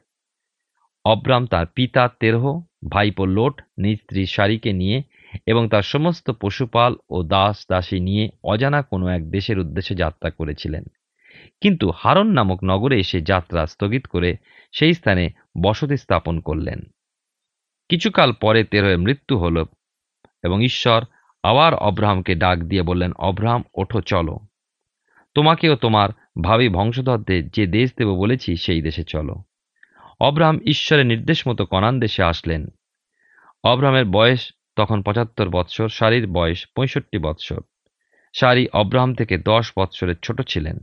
অব্রাম 1.05 1.47
তার 1.47 1.67
পিতা 1.75 2.03
তেরহ, 2.21 2.45
ভাইপো 2.89 3.25
লোট, 3.27 3.63
নিজ 3.79 3.99
স্ত্রী 3.99 4.27
সারিকে 4.27 4.73
নিয়ে 4.73 4.99
এবং 5.47 5.69
তার 5.69 5.83
সমস্ত 5.83 6.31
পশুপাল 6.31 6.93
ও 7.11 7.23
দাস 7.23 7.57
দাসী 7.69 8.01
নিয়ে 8.01 8.25
অজানা 8.45 8.83
কোনো 8.83 9.09
এক 9.09 9.31
দেশের 9.31 9.59
উদ্দেশ্যে 9.59 9.95
যাত্রা 9.95 10.31
করেছিলেন। 10.31 10.85
কিন্তু 11.61 11.87
হারন 11.97 12.29
নামক 12.33 12.59
নগরে 12.65 12.97
এসে 13.01 13.21
যাত্রা 13.21 13.67
স্থগিত 13.67 14.07
করে 14.07 14.31
সেই 14.73 14.95
স্থানে 14.95 15.25
বসতি 15.63 15.97
স্থাপন 15.97 16.41
করলেন। 16.41 16.81
কিছুকাল 17.89 18.33
পরে 18.33 18.65
তেরোয় 18.65 18.97
মৃত্যু 18.97 19.35
হল 19.39 19.57
এবং 20.43 20.59
ঈশ্বর 20.65 21.01
আবার 21.43 21.75
অব্রাহামকে 21.75 22.35
ডাক 22.35 22.59
দিয়ে 22.59 22.83
বললেন 22.83 23.13
অব্রাহাম 23.13 23.63
ওঠো, 23.75 24.01
চলো। 24.01 24.37
তোমাকেও 25.35 25.77
তোমার 25.77 26.09
ভাবি 26.43 26.69
বংশধরদের 26.69 27.49
যে 27.49 27.67
দেশ 27.67 27.93
দেব 27.99 28.09
বলেছি, 28.09 28.57
সেই 28.57 28.83
দেশে 28.83 29.05
চলো। 29.05 29.43
অব্রাহাম 30.21 30.59
ঈশ্বরের 30.65 31.07
নির্দেশ 31.07 31.49
মতো 31.49 31.67
কনান 31.67 32.01
দেশে 32.01 32.23
আসলেন। 32.23 32.67
অব্রাহামের 33.65 34.05
বয়স 34.05 34.53
তখন 34.77 35.03
পঁচাত্তর 35.03 35.49
বৎসর 35.49 35.89
সারির 35.89 36.27
বয়স 36.27 36.67
পঁয়ষট্টি 36.77 37.19
বৎসর। 37.19 37.61
সারি 38.33 38.69
অব্রাহাম 38.73 39.15
থেকে 39.15 39.39
দশ 39.39 39.73
বৎসরের 39.79 40.15
ছোট 40.23 40.43
ছিলেন। 40.43 40.79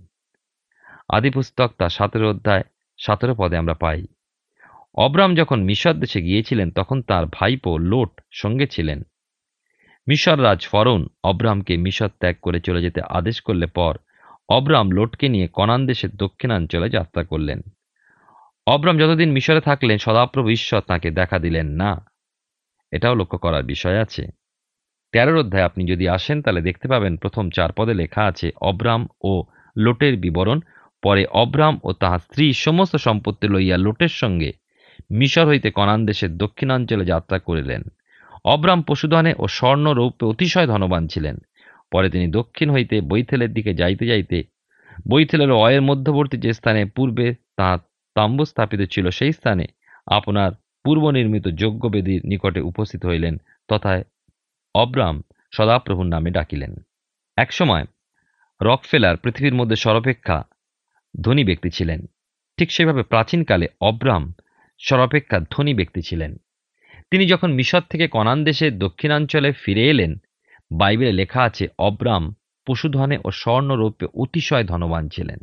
আদিপুস্তক 1.09 1.71
তার 1.77 1.89
সতেরো 1.89 2.29
অধ্যায় 2.29 2.63
সতেরো 2.97 3.35
পদে 3.37 3.57
আমরা 3.57 3.73
পাই। 3.73 4.05
অব্রাম 4.95 5.35
যখন 5.35 5.63
মিশর 5.63 5.93
দেশে 5.93 6.21
গিয়েছিলেন, 6.21 6.71
তখন 6.71 7.01
তার 7.01 7.25
ভাইপো 7.25 7.77
লোট 7.77 8.21
সঙ্গে 8.31 8.67
ছিলেন। 8.67 9.03
মিশর 10.07 10.43
রাজ 10.43 10.67
ফরৌন 10.67 11.07
অব্রামকে 11.23 11.77
মিশর 11.77 12.07
ত্যাগ 12.07 12.35
করে 12.41 12.59
চলে 12.59 12.81
যেতে 12.81 13.01
আদেশ 13.01 13.41
করলে 13.41 13.65
পর 13.65 13.97
অব্রাম 14.49 14.91
লোটকে 14.91 15.29
নিয়ে 15.29 15.47
কনান 15.47 15.85
দেশের 15.85 16.09
দক্ষিণাঞ্চলে 16.15 16.89
যাত্রা 16.89 17.23
করলেন। 17.23 17.61
অব্রাম 18.67 18.97
যতদিন 18.97 19.31
মিশরে 19.31 19.61
থাকলেন, 19.61 19.97
সদাপ্রভু 19.97 20.49
ঈশ্বর 20.49 20.81
তাকে 20.81 21.11
দেখা 21.11 21.39
দিলেন 21.39 21.67
না। 21.67 22.05
এটাও 22.91 23.15
লক্ষ্য 23.15 23.37
করার 23.37 23.63
বিষয় 23.63 23.99
আছে। 23.99 24.27
তেরোর 25.11 25.37
অধ্যায় 25.37 25.63
আপনি 25.63 25.85
যদি 25.85 26.09
আসেন, 26.09 26.41
তাহলে 26.41 26.61
দেখতে 26.61 26.87
পাবেন 26.87 27.17
প্রথম 27.17 27.49
চার 27.49 27.71
পদে 27.71 27.93
লেখা 27.93 28.25
আছে 28.25 28.51
অব্রাম 28.61 29.07
ও 29.21 29.43
লোটের 29.77 30.17
বিবরণ। 30.17 30.59
পরে 31.03 31.25
অব্রাম 31.25 31.79
ও 31.83 31.93
তাহার 31.93 32.19
স্ত্রী 32.19 32.53
সমস্ত 32.53 32.95
সম্পত্তি 32.95 33.47
লইয়া 33.47 33.77
লোটের 33.77 34.07
সঙ্গে 34.07 34.53
মিশর 35.11 35.47
হইতে 35.47 35.71
কনান 35.71 36.05
দেশের 36.05 36.37
দক্ষিণাঞ্চলে 36.37 37.05
যাত্রা 37.05 37.39
করিলেন। 37.39 37.83
অব্রাম 38.45 38.81
পশুধনে 38.81 39.33
ও 39.37 39.47
স্বর্ণ 39.47 40.09
অতিশয় 40.23 40.67
ধনবান 40.67 41.07
ছিলেন। 41.07 41.37
পরে 41.91 42.09
তিনি 42.09 42.27
দক্ষিণ 42.27 42.71
হইতে 42.71 43.01
বৈথেলের 43.01 43.53
দিকে 43.53 43.73
যাইতে 43.73 44.07
যাইতে 44.07 44.43
বৈথেলের 45.09 45.51
অয়ের 45.51 45.81
মধ্যবর্তী 45.81 46.37
যে 46.37 46.53
স্থানে 46.53 46.85
পূর্বে 46.85 47.35
তাহার 47.55 47.79
তাম্বু 48.15 48.45
স্থাপিত 48.45 48.81
ছিল, 48.81 49.09
সেই 49.09 49.31
স্থানে 49.31 49.65
আপনার 50.07 50.51
পূর্বনির্মিত 50.83 51.47
যজ্ঞবেদীর 51.47 52.21
নিকটে 52.25 52.61
উপস্থিত 52.61 53.05
হইলেন 53.05 53.37
তথায় 53.67 54.03
অব্রাম 54.75 55.21
সদাপ্রভুর 55.51 56.05
নামে 56.05 56.31
ডাকিলেন। 56.31 56.75
একসময় 57.37 57.85
রকফেলার 58.61 59.17
পৃথিবীর 59.17 59.53
মধ্যে 59.53 59.75
সর্বাপেক্ষা 59.75 60.43
ধনী 61.23 61.43
ব্যক্তি 61.43 61.69
ছিলেন। 61.69 62.05
ঠিক 62.57 62.71
সেভাবে 62.71 63.03
প্রাচীনকালে 63.03 63.67
অব্রাম 63.81 64.33
সর্বাপেক্ষা 64.79 65.39
ধনী 65.51 65.73
ব্যক্তি 65.73 66.01
ছিলেন। 66.01 66.37
তিনি 67.11 67.25
যখন 67.25 67.53
মিশর 67.53 67.81
থেকে 67.89 68.07
কনান 68.07 68.43
দেশে 68.43 68.71
দক্ষিণাঞ্চলে 68.71 69.51
ফিরে 69.51 69.89
এলেন 69.89 70.15
বাইবেলে 70.71 71.11
লেখা 71.11 71.43
আছে, 71.43 71.67
অব্রাম 71.79 72.35
পশুধনে 72.67 73.17
ও 73.25 73.31
স্বর্ণরূপে 73.31 74.05
অতিশয় 74.13 74.63
ধনবান 74.63 75.09
ছিলেন। 75.09 75.39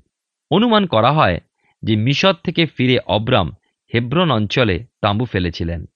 অনুমান 0.51 0.87
করা 0.87 1.13
হয় 1.13 1.41
যে 1.83 1.97
মিশর 1.97 2.33
থেকে 2.33 2.67
ফিরে 2.67 2.99
অব্রাম 2.99 3.51
হেব্রন 3.95 4.31
অঞ্চলে 4.31 4.87
তাঁবু 5.01 5.25
ফেলেছিলেন। 5.25 5.87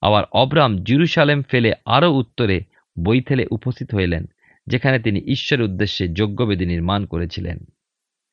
আবার 0.00 0.24
অব্রাম 0.32 0.78
জিরুসালেম 0.78 1.42
ফেলে 1.42 1.72
আরও 1.84 2.14
উত্তরে 2.14 2.60
বৈথেলে 3.04 3.46
উপস্থিত 3.50 3.94
হইলেন, 3.94 4.26
যেখানে 4.66 4.98
তিনি 4.98 5.20
ঈশ্বরের 5.20 5.64
উদ্দেশ্যে 5.64 6.08
যজ্ঞবেদী 6.08 6.66
নির্মাণ 6.66 7.06
করেছিলেন। 7.06 7.58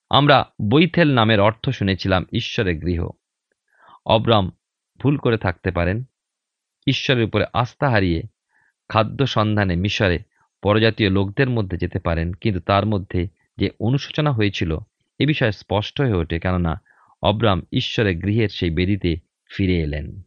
আমরা 0.10 0.46
বৈথেল 0.72 1.14
নামের 1.14 1.40
অর্থ 1.40 1.70
শুনেছিলাম 1.70 2.26
ঈশ্বরের 2.34 2.80
গৃহ। 2.80 3.10
অব্রাম 4.06 4.52
ভুল 5.00 5.18
করে 5.18 5.38
থাকতে 5.38 5.72
পারেন। 5.72 6.04
ঈশ্বরের 6.88 7.24
উপরে 7.24 7.46
আস্থা 7.54 7.90
হারিয়ে 7.90 8.24
খাদ্য 8.90 9.28
সন্ধানে 9.28 9.76
মিশরে 9.76 10.20
পরজাতীয় 10.66 11.10
লোকদের 11.10 11.50
মধ্যে 11.50 11.78
যেতে 11.78 12.00
পারেন, 12.00 12.34
কিন্তু 12.34 12.60
তার 12.60 12.86
মধ্যে 12.86 13.28
যে 13.58 13.68
অনুশোচনা 13.80 14.32
হয়েছিল 14.32 14.78
এ 15.20 15.26
বিষয়ে 15.26 15.52
স্পষ্ট 15.52 16.02
হয়ে 16.02 16.14
ওঠে, 16.14 16.40
কেননা 16.40 16.82
অব্রাম 17.24 17.62
ঈশ্বরের 17.72 18.16
গৃহের 18.18 18.50
সেই 18.50 18.70
বেদিতে 18.70 19.12
ফিরে 19.52 19.78
এলেন। 19.80 20.22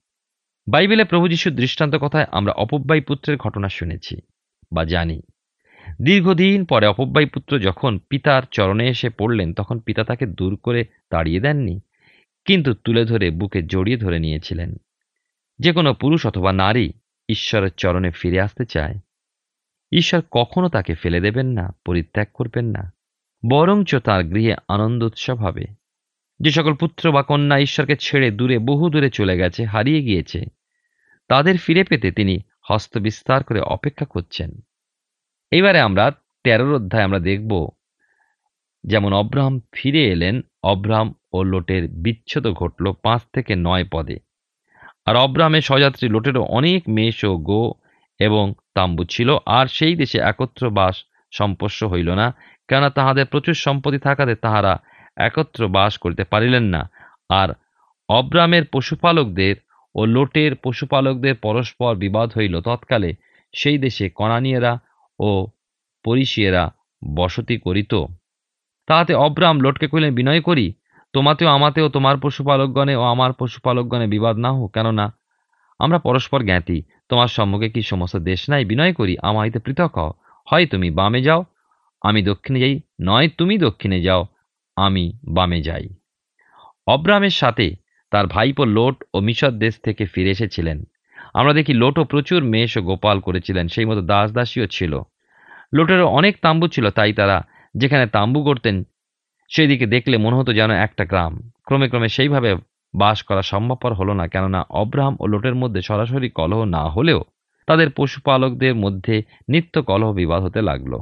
বাইবেলে 0.67 1.05
প্রভু 1.05 1.29
যিশুর 1.29 1.55
দৃষ্টান্ত 1.55 1.95
কথায় 1.95 2.27
আমরা 2.31 2.53
অপব্যয় 2.53 3.01
পুত্রের 3.01 3.37
ঘটনা 3.37 3.69
শুনেছি 3.69 4.17
বা 4.73 4.85
জানি। 4.85 5.23
দীর্ঘদিন 6.03 6.65
পরে 6.65 6.87
অপব্যয় 6.87 7.27
পুত্র 7.27 7.59
যখন 7.59 7.99
পিতার 8.09 8.43
চরণে 8.51 8.89
এসে 8.89 9.09
পড়লেন, 9.09 9.53
তখন 9.53 9.79
পিতা 9.79 10.05
তাকে 10.05 10.27
দূর 10.27 10.57
করে 10.57 10.85
তাড়িয়ে 11.11 11.41
দেননি, 11.41 11.81
কিন্তু 12.45 12.75
তুলে 12.75 13.05
ধরে 13.05 13.31
বুকে 13.31 13.63
জড়িয়ে 13.63 13.97
ধরে 13.97 14.19
নিয়েছিলেন। 14.19 14.71
যে 15.59 15.73
কোনো 15.73 15.95
পুরুষ 15.95 16.27
অথবা 16.27 16.53
নারী 16.53 16.87
ঈশ্বরের 17.29 17.71
চরণে 17.77 18.11
ফিরে 18.11 18.41
আসতে 18.41 18.65
চায় 18.65 18.97
ঈশ্বর 19.93 20.23
কখনো 20.31 20.69
তাকে 20.69 20.95
ফেলে 20.95 21.21
দেবেন 21.21 21.47
না, 21.47 21.77
পরিত্যাগ 21.87 22.27
করবেন 22.35 22.67
না। 22.67 22.93
বরঞ্চ 23.51 23.97
তার 23.97 24.25
গৃহে 24.25 24.55
আনন্দ 24.69 25.03
উৎসব 25.03 25.37
হবে। 25.37 25.67
যে 26.41 26.51
সকল 26.51 26.75
পুত্র 26.75 27.13
বা 27.13 27.23
কন্যা 27.23 27.59
ঈশ্বরকে 27.59 27.97
ছেড়ে 27.97 28.31
দূরে, 28.31 28.59
বহু 28.59 28.91
দূরে 28.91 29.11
চলে 29.11 29.37
গেছে, 29.37 29.65
হারিয়ে 29.65 30.03
গিয়েছে, 30.03 30.45
তাদের 31.29 31.59
ফিরে 31.59 31.85
পেতে 31.85 32.13
তিনি 32.13 32.39
হস্ত 32.71 32.99
বিস্তার 32.99 33.45
করে 33.45 33.61
অপেক্ষা 33.61 34.05
করছেন। 34.05 34.61
এবারে 35.51 35.81
আমরা 35.81 36.13
তেরোর 36.45 36.75
অধ্যায় 36.75 37.05
আমরা 37.05 37.19
দেখব, 37.19 37.69
যেমন 38.85 39.13
অব্রাহাম 39.13 39.61
ফিরে 39.73 40.05
এলেন, 40.05 40.41
অব্রাহাম 40.63 41.15
ও 41.33 41.43
লোটের 41.43 41.89
বিচ্ছেদ 41.89 42.47
ঘটল 42.47 42.93
পাঁচ 42.93 43.21
থেকে 43.33 43.57
নয় 43.57 43.85
পদে। 43.93 44.19
আর 45.07 45.17
অব্রাহামের 45.17 45.63
স্বযাত্রী 45.63 46.09
লোটেরও 46.09 46.43
অনেক 46.43 46.89
মেষ 46.89 47.25
ও 47.25 47.37
গো 47.37 47.73
এবং 48.19 48.55
তাম্বু 48.79 49.03
ছিল, 49.15 49.29
আর 49.59 49.67
সেই 49.77 49.95
দেশে 50.01 50.19
একত্র 50.31 50.63
বাস 50.79 50.97
সম্পর্শ 51.33 51.79
হইল 51.85 52.09
না, 52.21 52.27
কেননা 52.69 52.91
তাহাদের 52.91 53.27
প্রচুর 53.33 53.57
সম্পত্তি 53.67 53.99
থাকাতে 53.99 54.35
তাহারা 54.45 54.73
একত্র 55.29 55.61
বাস 55.77 55.93
করিতে 55.99 56.25
পারিলেন 56.33 56.65
না। 56.75 56.83
আর 57.41 57.49
অব্রামের 58.09 58.65
পশুপালকদের 58.75 59.57
ও 59.95 60.01
লোটের 60.15 60.53
পশুপালকদের 60.65 61.35
পরস্পর 61.47 61.93
বিবাদ 62.05 62.29
হইল 62.37 62.55
তৎকালে, 62.61 63.11
সেই 63.55 63.79
দেশে 63.79 64.05
কনানিয়েরা 64.11 64.73
ও 65.19 65.31
পরিশিয়েরা 66.05 66.65
বসতি 67.03 67.57
করিত। 67.67 67.93
তাহাতে 68.89 69.13
অব্রাম 69.27 69.57
লোটকে 69.65 69.87
কহিলেন, 69.91 70.13
বিনয় 70.15 70.43
করি, 70.49 70.67
তোমাতেও 71.15 71.49
আমাতেও 71.49 71.87
তোমার 71.89 72.17
পশুপালকগণে 72.25 72.95
ও 72.97 73.05
আমার 73.15 73.31
পশুপালকগণে 73.41 74.07
বিবাদ 74.15 74.37
না 74.45 74.51
হোক, 74.53 74.69
কেননা 74.77 75.07
আমরা 75.79 75.99
পরস্পর 75.99 76.43
জ্ঞাতি। 76.43 76.83
তোমার 77.09 77.29
সম্মুখে 77.29 77.69
কি 77.71 77.83
সমস্ত 77.83 78.17
দেশ 78.17 78.51
নাই? 78.51 78.65
বিনয় 78.65 78.93
করি 78.93 79.17
আমা 79.23 79.41
হইতে 79.41 79.59
পৃথক 79.59 79.99
হও। 79.99 80.13
হয় 80.47 80.67
তুমি 80.67 80.91
বামে 80.91 81.23
যাও, 81.23 81.45
আমি 82.03 82.23
দক্ষিণে 82.23 82.61
যাই, 82.61 82.81
নয় 83.03 83.29
তুমি 83.39 83.59
দক্ষিণে 83.59 84.03
যাও, 84.03 84.27
আমি 84.77 85.13
বামে 85.25 85.63
যাই। 85.63 85.89
অব্রামের 86.87 87.31
সাথে 87.31 87.75
তার 88.11 88.27
ভাইপো 88.27 88.65
লোট 88.65 89.05
ও 89.15 89.21
মিশর 89.21 89.51
দেশ 89.51 89.75
থেকে 89.83 90.05
ফিরে 90.05 90.31
এসেছিলেন। 90.31 90.85
আমরা 91.35 91.53
দেখি 91.53 91.73
লোটও 91.75 92.05
প্রচুর 92.05 92.45
মেষ 92.45 92.77
ও 92.77 92.83
গোপাল 92.83 93.21
করেছিলেন, 93.21 93.69
সেই 93.69 93.85
মতো 93.85 94.01
দাস 94.01 94.33
দাসীও 94.33 94.67
ছিল। 94.67 95.01
লোটেরও 95.73 96.07
অনেক 96.07 96.37
তাম্বু 96.43 96.69
ছিল, 96.69 96.91
তাই 96.91 97.13
তারা 97.13 97.43
যেখানে 97.75 98.07
তাম্বু 98.07 98.45
করতেন 98.45 98.83
সেই 99.49 99.67
দিকে 99.67 99.87
দেখলে 99.87 100.17
মনে 100.17 100.37
হতো 100.37 100.53
যেন 100.53 100.71
একটা 100.71 101.05
গ্রাম। 101.05 101.51
ক্রমে 101.65 101.89
ক্রমে 101.89 102.09
সেইভাবে 102.09 102.55
বাস 102.95 103.23
করা 103.23 103.43
সম্ভবপর 103.43 103.93
হলো 103.95 104.15
না, 104.15 104.29
কেননা 104.29 104.67
অব্রাহাম 104.71 105.17
ও 105.21 105.27
লোটের 105.27 105.55
মধ্যে 105.55 105.83
সরাসরি 105.83 106.31
কলহ 106.31 106.65
না 106.65 106.85
হলেও 106.89 107.25
তাদের 107.67 107.91
পশুপালকদের 107.91 108.75
মধ্যে 108.75 109.23
নিত্য 109.49 109.83
কলহ 109.83 110.13
বিবাদ 110.13 110.43
হতে 110.43 110.63
লাগল। 110.63 110.99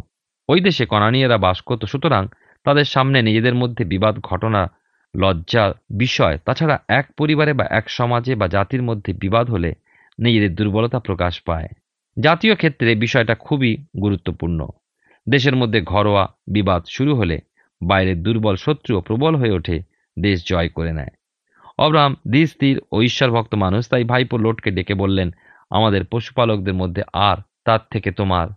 ওই 0.48 0.60
দেশে 0.60 0.86
কনানীয়রা 0.86 1.38
বাস 1.38 1.60
করত, 1.60 1.84
সুতরাং 1.84 2.28
তাদের 2.64 2.84
সামনে 2.84 3.22
নিজেদের 3.22 3.54
মধ্যে 3.54 3.84
বিবাদ, 3.84 4.20
ঘটনা 4.20 4.70
লজ্জার 5.16 5.72
বিষয়, 5.90 6.38
তাছাড়া 6.44 6.78
এক 6.88 7.06
পরিবারে 7.18 7.52
বা 7.52 7.64
এক 7.70 7.90
সমাজে 7.90 8.34
বা 8.34 8.48
জাতির 8.48 8.82
মধ্যে 8.82 9.12
বিবাদ 9.12 9.50
হলে 9.50 9.74
নিজেদের 10.18 10.54
দুর্বলতা 10.54 10.98
প্রকাশ 10.98 11.40
পায়। 11.40 11.68
জাতীয় 12.20 12.54
ক্ষেত্রে 12.54 12.94
বিষয়টা 12.94 13.34
খুবই 13.34 13.86
গুরুত্বপূর্ণ। 14.02 14.66
দেশের 15.28 15.56
মধ্যে 15.56 15.80
ঘরোয়া 15.80 16.28
বিবাদ 16.46 16.82
শুরু 16.90 17.16
হলে 17.16 17.40
বাইরের 17.82 18.22
দুর্বল 18.22 18.56
শত্রুও 18.56 19.00
প্রবল 19.00 19.36
হয়ে 19.36 19.50
ওঠে, 19.50 19.80
দেশ 20.18 20.48
জয় 20.48 20.68
করে 20.68 20.92
নেয়। 20.92 21.12
অব্রাহাম 21.78 22.16
ধীর 22.32 22.80
ও 22.92 23.02
ঈশ্বরভক্ত 23.02 23.54
মানুষ, 23.54 23.88
তাই 23.88 24.04
ভাইপো 24.04 24.38
লোটকে 24.38 24.70
ডেকে 24.70 24.94
বললেন, 24.94 25.30
আমাদের 25.70 26.04
পশুপালকদের 26.04 26.74
মধ্যে 26.74 27.02
আর 27.12 27.36
তার 27.64 27.78
থেকে 27.90 28.10
তোমার, 28.10 28.48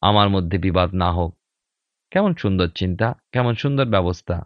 আমার 0.00 0.28
মধ্যে 0.28 0.58
বিবাদ 0.58 0.94
না 0.94 1.12
হোক। 1.12 1.36
কেমন 2.10 2.34
সুন্দর 2.34 2.68
চিন্তা, 2.68 3.14
কেমন 3.32 3.54
সুন্দর 3.54 3.84
ব্যবস্থা। 3.84 4.44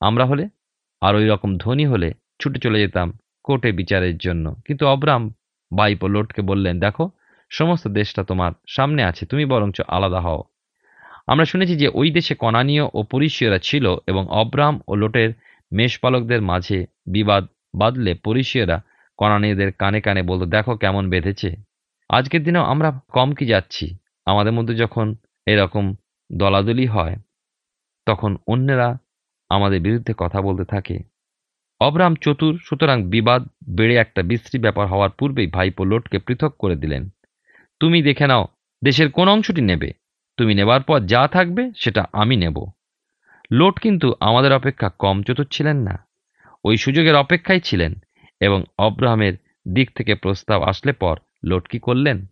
আমরা 0.00 0.24
হলে 0.24 0.48
আর 1.00 1.14
ওই 1.14 1.28
রকম 1.28 1.56
ধনী 1.56 1.86
হলে 1.86 2.14
ছুটে 2.40 2.58
চলে 2.58 2.80
যেতাম 2.80 3.12
কোর্টে 3.44 3.72
বিচারের 3.72 4.18
জন্য। 4.18 4.54
কিন্তু 4.64 4.86
অব্রাম 4.86 5.32
বাইপো 5.72 6.08
লোটকে 6.08 6.42
বললেন, 6.42 6.80
দেখো, 6.80 7.10
সমস্ত 7.50 7.88
দেশটা 7.88 8.24
তোমার 8.24 8.52
সামনে 8.68 9.04
আছে, 9.04 9.26
তুমি 9.26 9.44
বরঞ্চ 9.44 9.80
আলাদা 9.88 10.20
হও। 10.20 10.42
আমরা 11.26 11.44
শুনেছি 11.44 11.76
যে 11.76 11.88
ওই 11.94 12.10
দেশে 12.10 12.34
কনানীয় 12.34 12.88
ও 12.94 13.02
পরিষীয়রা 13.02 13.58
ছিল 13.58 13.96
এবং 14.06 14.26
অব্রাম 14.28 14.80
ও 14.88 14.94
লোটের 14.94 15.45
মেষপালকদের 15.72 16.42
মাঝে 16.42 16.86
বিবাদ 17.06 17.46
বাঁধলে 17.74 18.14
পরিষীয়রা 18.14 18.82
কনানীয়দের 19.18 19.72
কানে 19.72 20.00
কানে 20.00 20.22
বলতো, 20.22 20.46
দেখো 20.46 20.76
কেমন 20.76 21.10
বেঁধেছে। 21.10 21.56
আজকের 22.08 22.42
দিনেও 22.42 22.62
আমরা 22.62 23.00
কম 23.12 23.34
কি 23.34 23.46
যাচ্ছি। 23.46 23.96
আমাদের 24.26 24.52
মধ্যে 24.52 24.74
যখন 24.74 25.14
এরকম 25.46 25.94
দলাদলি 26.32 26.86
হয়, 26.86 27.16
তখন 28.06 28.36
অন্যেরা 28.46 28.98
আমাদের 29.50 29.80
বিরুদ্ধে 29.80 30.14
কথা 30.16 30.42
বলতে 30.42 30.64
থাকে। 30.64 30.98
অবরাম 31.80 32.14
চতুর, 32.14 32.60
সুতরাং 32.64 33.02
বিবাদ 33.02 33.48
বেড়ে 33.68 33.96
একটা 33.96 34.22
বিশ্রী 34.22 34.58
ব্যাপার 34.58 34.86
হওয়ার 34.86 35.10
পূর্বেই 35.10 35.46
ভাইপো 35.46 35.84
লোটকে 35.84 36.18
পৃথক 36.18 36.54
করে 36.58 36.76
দিলেন। 36.76 37.08
তুমি 37.80 38.02
দেখে 38.02 38.26
নাও, 38.26 38.46
দেশের 38.84 39.10
কোন 39.10 39.28
অংশটি 39.28 39.60
নেবে। 39.60 39.92
তুমি 40.36 40.54
নেবার 40.54 40.82
পর 40.82 41.00
যা 41.00 41.28
থাকবে, 41.28 41.70
সেটা 41.76 42.04
আমি 42.12 42.36
নেব। 42.36 42.66
লোট 43.52 43.80
কিন্তু 43.80 44.14
আমাদের 44.20 44.52
অপেক্ষা 44.52 44.88
কম 44.88 45.22
চতুর 45.22 45.46
ছিলেন 45.50 45.76
না। 45.76 46.06
ওই 46.64 46.76
সুযোগের 46.76 47.16
অপেক্ষায় 47.16 47.60
ছিলেন 47.60 47.94
এবং 48.40 48.64
অব্রাহামের 48.78 49.32
দিক 49.74 49.90
থেকে 49.94 50.14
প্রস্তাব 50.14 50.62
আসলে 50.62 50.92
পর 50.92 51.18
লোট 51.44 51.68
কি 51.68 51.78
করলেন? 51.78 52.26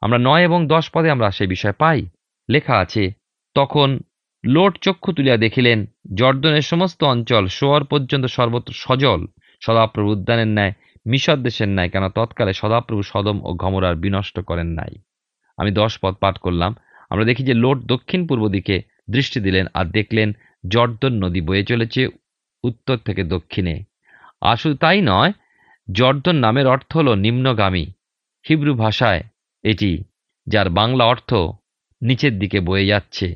আমরা 0.00 0.18
নয় 0.18 0.42
এবং 0.42 0.66
দশ 0.66 0.90
পদে 0.90 1.10
আমরা 1.10 1.30
সেই 1.30 1.46
বিষয় 1.46 1.72
পাই। 1.72 2.06
লেখা 2.50 2.78
আছে, 2.78 3.12
তখন 3.54 4.00
লোট 4.46 4.78
চক্ষু 4.78 5.12
তুলিয়া 5.12 5.36
দেখিলেন, 5.36 5.86
জর্দনের 6.14 6.62
সমস্ত 6.62 7.04
অঞ্চল 7.04 7.46
শোয়ার 7.46 7.84
পর্যন্ত 7.84 8.26
সর্বত্র 8.26 8.72
সজল। 8.76 9.26
সদাপ্রভু 9.60 10.10
উদ্যানের 10.10 10.48
ন্যায়, 10.48 10.72
মিশর 11.06 11.36
দেশের 11.36 11.68
ন্যায় 11.68 11.88
কেন 11.88 12.08
তৎকালে 12.08 12.52
সদাপ্রভু 12.52 13.02
সদম 13.02 13.44
ও 13.44 13.54
ঘমরার 13.54 13.96
বিনষ্ট 13.96 14.40
করেন 14.40 14.66
নাই। 14.66 14.98
আমি 15.56 15.70
দশ 15.70 15.98
পদ 16.02 16.14
পাঠ 16.14 16.38
করলাম। 16.38 16.74
আমরা 17.10 17.24
দেখি 17.24 17.44
যে 17.44 17.54
লোট 17.54 17.78
দক্ষিণ 17.78 18.26
পূর্ব 18.26 18.48
দিকে 18.48 18.95
দৃষ্টি 19.10 19.38
দিলেন 19.40 19.66
আর 19.74 19.84
দেখলেন 19.84 20.28
জর্দন 20.68 21.12
নদী 21.24 21.40
বয়ে 21.40 21.64
চলেছে 21.64 22.02
উত্তর 22.64 22.96
থেকে 22.96 23.22
দক্ষিণে। 23.24 23.74
শুধু 24.58 24.76
তাই 24.76 25.00
নয়, 25.04 25.32
জর্দন 25.92 26.36
নামের 26.36 26.66
অর্থ 26.66 26.96
হল 26.96 27.08
নিম্নগামী। 27.14 27.84
হিব্রু 28.44 28.72
ভাষায় 28.74 29.22
এটি, 29.64 29.90
যার 30.46 30.68
বাংলা 30.70 31.04
অর্থ 31.04 31.30
নিচের 32.02 32.34
দিকে 32.38 32.58
বয়ে 32.60 32.86
যাচ্ছে। 32.86 33.26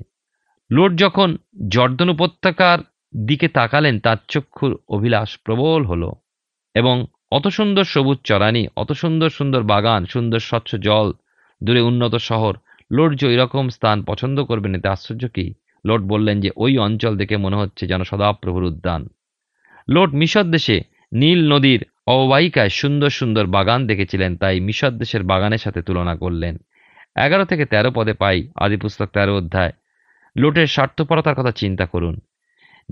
লোট 0.70 0.92
যখন 0.96 1.28
জর্দন 1.68 2.08
উপত্যকার 2.08 2.78
দিকে 3.26 3.48
তাকালেন, 3.48 3.94
তার 4.00 4.16
চক্ষুর 4.28 4.72
অভিলাষ 4.88 5.38
প্রবল 5.44 5.82
হলো 5.84 6.10
এবং 6.74 6.96
অত 7.32 7.46
সুন্দর 7.48 7.84
সবুজ 7.84 8.18
চরানি 8.24 8.62
অত 8.76 8.90
সুন্দর 8.92 9.30
সুন্দর 9.30 9.62
বাগান, 9.62 10.02
সুন্দর 10.06 10.40
স্বচ্ছ 10.40 10.70
জল, 10.76 11.08
দূরে 11.60 11.80
উন্নত 11.80 12.14
শহর 12.28 12.54
লোট 12.92 13.14
যে 13.14 13.34
এরকম 13.34 13.68
স্থান 13.68 14.02
পছন্দ 14.02 14.44
করবেন 14.44 14.74
এতে 14.74 14.88
আশ্চর্য 14.88 15.28
কি? 15.28 15.54
লোট 15.86 16.00
বললেন 16.00 16.40
যে, 16.40 16.50
ওই 16.56 16.78
অঞ্চল 16.78 17.16
দেখে 17.16 17.36
মনে 17.36 17.56
হচ্ছে 17.56 17.86
যেন 17.86 18.02
সদাপ্রভুর 18.02 18.62
উদ্যান। 18.62 19.08
লোট 19.88 20.14
মিশর 20.14 20.44
দেশে 20.44 20.80
নীল 21.12 21.52
নদীর 21.52 21.84
অববাহিকায় 22.06 22.68
সুন্দর 22.68 23.10
সুন্দর 23.10 23.46
বাগান 23.46 23.86
দেখেছিলেন, 23.86 24.36
তাই 24.36 24.60
মিশর 24.60 24.90
দেশের 24.90 25.22
বাগানের 25.22 25.58
সাথে 25.58 25.82
তুলনা 25.82 26.16
করলেন। 26.16 26.56
এগারো 27.16 27.44
থেকে 27.44 27.64
তেরো 27.64 27.90
পদে 27.94 28.12
পাই 28.12 28.48
আদিপুস্তক 28.56 29.06
তেরো 29.06 29.36
অধ্যায়। 29.36 29.72
লোটের 30.36 30.66
স্বার্থপরতার 30.66 31.34
কথা 31.34 31.50
চিন্তা 31.50 31.86
করুন। 31.86 32.20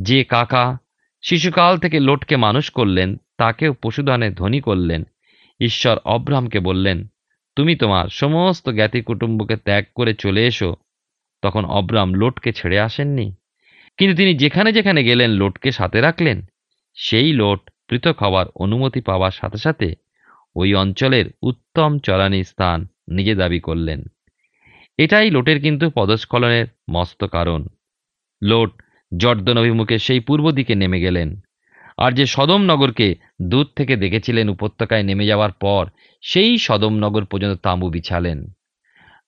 যে 0.01 0.25
কাকা 0.25 0.79
শিশুকাল 1.23 1.79
থেকে 1.79 2.01
লোটকে 2.01 2.37
মানুষ 2.37 2.71
করলেন, 2.71 3.17
তাকেও 3.39 3.75
পশুধনে 3.83 4.31
ধনী 4.31 4.61
করলেন। 4.61 5.05
ঈশ্বর 5.61 5.99
অব্রাহামকে 6.05 6.61
বললেন 6.61 7.07
তুমি 7.59 7.77
তোমার 7.77 8.09
সমস্ত 8.09 8.68
জ্ঞাতি 8.68 9.03
কুটুম্বকে 9.03 9.57
ত্যাগ 9.57 9.85
করে 9.94 10.14
চলে 10.14 10.47
এসো। 10.47 10.77
তখন 11.42 11.64
অব্রাম 11.64 12.14
লোটকে 12.14 12.53
ছেড়ে 12.53 12.81
আসেননি। 12.81 13.35
কিন্তু 13.97 14.16
তিনি 14.16 14.35
যেখানে 14.35 14.73
যেখানে 14.73 15.05
গেলেন, 15.05 15.31
লোটকে 15.31 15.73
সাথে 15.73 16.01
রাখলেন। 16.01 16.42
সেই 16.94 17.33
লোট 17.33 17.71
পৃথক 17.88 18.23
হওয়ার 18.23 18.47
অনুমতি 18.55 19.01
পাওয়ার 19.01 19.31
সাথে 19.31 19.59
সাথে 19.59 19.94
ওই 20.57 20.75
অঞ্চলের 20.75 21.25
উত্তম 21.42 21.99
চরানি 21.99 22.44
স্থান 22.44 22.87
নিজে 23.09 23.35
দাবি 23.35 23.61
করলেন। 23.61 24.05
এটাই 24.99 25.31
লোটের 25.31 25.61
কিন্তু 25.61 25.90
পদস্খলনের 25.94 26.66
মস্ত 26.90 27.25
কারণ। 27.25 27.66
লোট 28.42 28.83
জর্দন 29.16 29.59
অভিমুখে 29.59 29.99
সেই 29.99 30.21
পূর্ব 30.21 30.51
দিকে 30.51 30.75
নেমে 30.75 31.01
গেলেন। 31.01 31.40
আর 31.99 32.13
যে 32.13 32.27
সদমনগরকে 32.27 33.15
দূর 33.43 33.67
থেকে 33.77 33.97
দেখেছিলেন 33.97 34.49
উপত্যকায় 34.49 35.03
নেমে 35.03 35.27
যাওয়ার 35.27 35.53
পর, 35.53 35.87
সেই 36.23 36.59
সদমনগর 36.59 37.25
পর্যন্ত 37.25 37.61
তাঁবু 37.61 37.91
বিছালেন। 37.91 38.51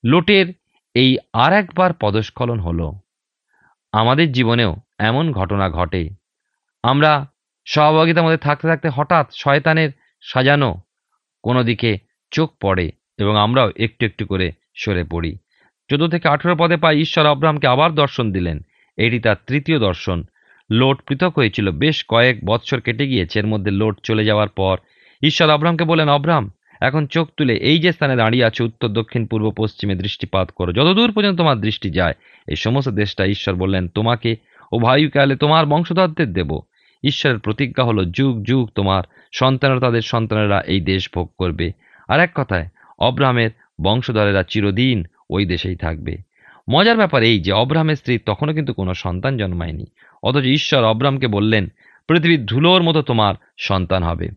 লোটের 0.05 0.47
এই 0.95 1.19
আর 1.33 1.53
একবার 1.53 1.91
পদস্খলন 2.01 2.61
হলো। 2.61 2.93
আমাদের 3.93 4.33
জীবনেও 4.33 4.77
এমন 4.99 5.33
ঘটনা 5.33 5.71
ঘটে। 5.71 6.09
আমরা 6.83 7.27
সহভাগিতার 7.67 8.25
মধ্যে 8.25 8.37
থাকতে 8.37 8.69
থাকতে 8.69 8.89
হঠাৎ 8.89 9.27
শয়তানের 9.35 9.91
সাজানো 10.23 10.81
কোনো 11.43 11.65
দিকে 11.65 11.99
চোখ 12.31 12.53
পড়ে 12.63 12.93
এবং 13.19 13.37
আমরাও 13.37 13.73
একটু 13.77 14.07
একটু 14.07 14.27
করে 14.27 14.53
সরে 14.75 15.05
পড়ি। 15.05 15.39
চোদ্দ 15.89 16.09
থেকে 16.09 16.29
আঠেরো 16.29 16.57
পদে 16.57 16.77
পাই 16.77 16.99
ঈশ্বর 16.99 17.27
আব্রাহামকে 17.27 17.67
আবার 17.67 17.95
দর্শন 17.95 18.33
দিলেন। 18.33 18.61
এটি 18.97 19.21
তার 19.21 19.37
তৃতীয় 19.47 19.79
দর্শন। 19.79 20.25
লোট 20.71 21.03
পৃথক 21.03 21.33
হয়েছিল। 21.39 21.71
বেশ 21.71 22.05
কয়েক 22.09 22.45
বৎসর 22.45 22.81
কেটে 22.81 23.09
গিয়েছে, 23.09 23.39
এর 23.39 23.47
মধ্যে 23.47 23.71
লোট 23.71 23.99
চলে 24.03 24.25
যাওয়ার 24.25 24.49
পর। 24.49 24.79
ঈশ্বর 25.23 25.51
আব্রাহামকে 25.51 25.85
বলেন 25.85 26.09
অব্রাহাম 26.09 26.51
এখন 26.81 27.07
চোখ 27.07 27.29
তুলে 27.37 27.55
এই 27.55 27.79
যে 27.79 27.93
স্থানে 27.93 28.17
দাঁড়িয়ে 28.17 28.45
আছে, 28.45 28.65
উত্তর, 28.65 28.89
দক্ষিণ, 28.89 29.27
পূর্ব, 29.27 29.53
পশ্চিমে 29.57 29.95
দৃষ্টিপাত 29.95 30.51
করো। 30.51 30.73
যতদূর 30.73 31.13
পর্যন্ত 31.13 31.39
তোমার 31.39 31.61
দৃষ্টি 31.61 31.91
যায়, 31.91 32.15
এই 32.49 32.57
সমস্ত 32.57 32.89
দেশটা 32.89 33.27
ঈশ্বর 33.27 33.55
বললেন, 33.55 33.89
তোমাকে 33.89 34.37
ও 34.73 34.79
ভাইকালে 34.79 35.37
তোমার 35.37 35.67
বংশধরদের 35.67 36.33
দেব। 36.33 36.61
ঈশ্বরের 37.05 37.39
প্রতিজ্ঞা 37.39 37.85
হলো, 37.85 38.05
যুগ 38.05 38.43
যুগ 38.43 38.71
তোমার 38.75 39.03
সন্তানরা, 39.35 39.81
তাদের 39.81 40.03
সন্তানেরা 40.03 40.61
এই 40.61 40.81
দেশ 40.81 41.09
ভোগ 41.15 41.31
করবে। 41.39 41.73
আর 42.09 42.21
এক 42.21 42.31
কথায় 42.35 42.67
অব্রাহামের 42.99 43.51
বংশধরেরা 43.83 44.43
চিরদিন 44.43 45.05
ওই 45.31 45.47
দেশেই 45.47 45.77
থাকবে। 45.77 46.30
মজার 46.71 46.97
ব্যাপার 46.97 47.23
এই 47.23 47.41
যে 47.41 47.53
অব্রাহামের 47.53 47.97
স্ত্রী 47.97 48.19
তখনও 48.19 48.55
কিন্তু 48.55 48.73
কোনো 48.73 48.95
সন্তান 48.95 49.37
জন্মায়নি। 49.37 49.85
অথচ 50.23 50.45
ঈশ্বর 50.45 50.85
অব্রামকে 50.85 51.27
বললেন, 51.27 51.69
পৃথিবীর 52.09 52.47
ধুলোর 52.47 52.83
মতো 52.83 53.03
তোমার 53.03 53.35
সন্তান 53.59 54.03
হবে। 54.03 54.29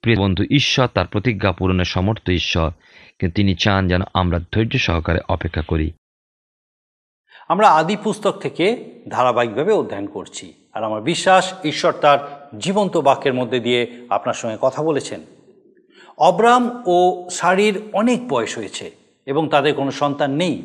প্রিয় 0.00 0.18
বন্ধু, 0.18 0.44
ঈশ্বর 0.50 0.86
তার 0.94 1.06
প্রতিজ্ঞা 1.06 1.52
পূরণের 1.52 1.84
সমর্থ 1.84 2.30
ঈশ্বর, 2.30 2.70
কিন্তু 3.18 3.34
তিনি 3.34 3.54
চান 3.54 3.88
যেন 3.88 4.02
আমরা 4.14 4.40
ধৈর্য 4.52 4.78
সহকারে 4.78 5.20
অপেক্ষা 5.28 5.62
করি। 5.62 5.92
আমরা 7.48 7.70
আদি 7.70 7.96
পুস্তক 7.96 8.32
থেকে 8.32 8.84
ধারাবাহিকভাবে 9.08 9.72
অধ্যয়ন 9.72 10.06
করছি। 10.06 10.52
আর 10.74 10.84
আমার 10.84 11.02
বিশ্বাস, 11.02 11.54
ঈশ্বর 11.64 11.92
তার 11.92 12.50
জীবন্ত 12.58 12.96
বাক্যের 12.96 13.34
মধ্যে 13.34 13.60
দিয়ে 13.60 14.06
আপনার 14.10 14.34
সঙ্গে 14.34 14.56
কথা 14.60 14.82
বলেছেন। 14.82 15.20
অব্রাম 16.18 16.82
ও 16.86 17.28
সারির 17.30 17.82
অনেক 17.92 18.28
বয়স 18.28 18.58
হয়েছে 18.58 18.90
এবং 19.26 19.48
তাদের 19.48 19.74
কোনো 19.74 19.90
সন্তান 19.90 20.34
নেই। 20.34 20.62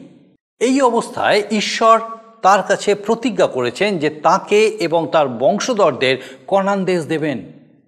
এই 0.60 0.82
অবস্থায় 0.82 1.43
ঈশ্বর 1.52 2.00
তার 2.41 2.63
কাছে 2.63 2.96
প্রতিজ্ঞা 2.96 3.48
করেছেন 3.48 3.98
যে 3.98 4.10
তাকে 4.10 4.67
এবং 4.67 5.08
তার 5.12 5.28
বংশধরদের 5.28 6.17
কনান 6.48 6.86
দেশ 6.86 7.06
দেবেন। 7.06 7.46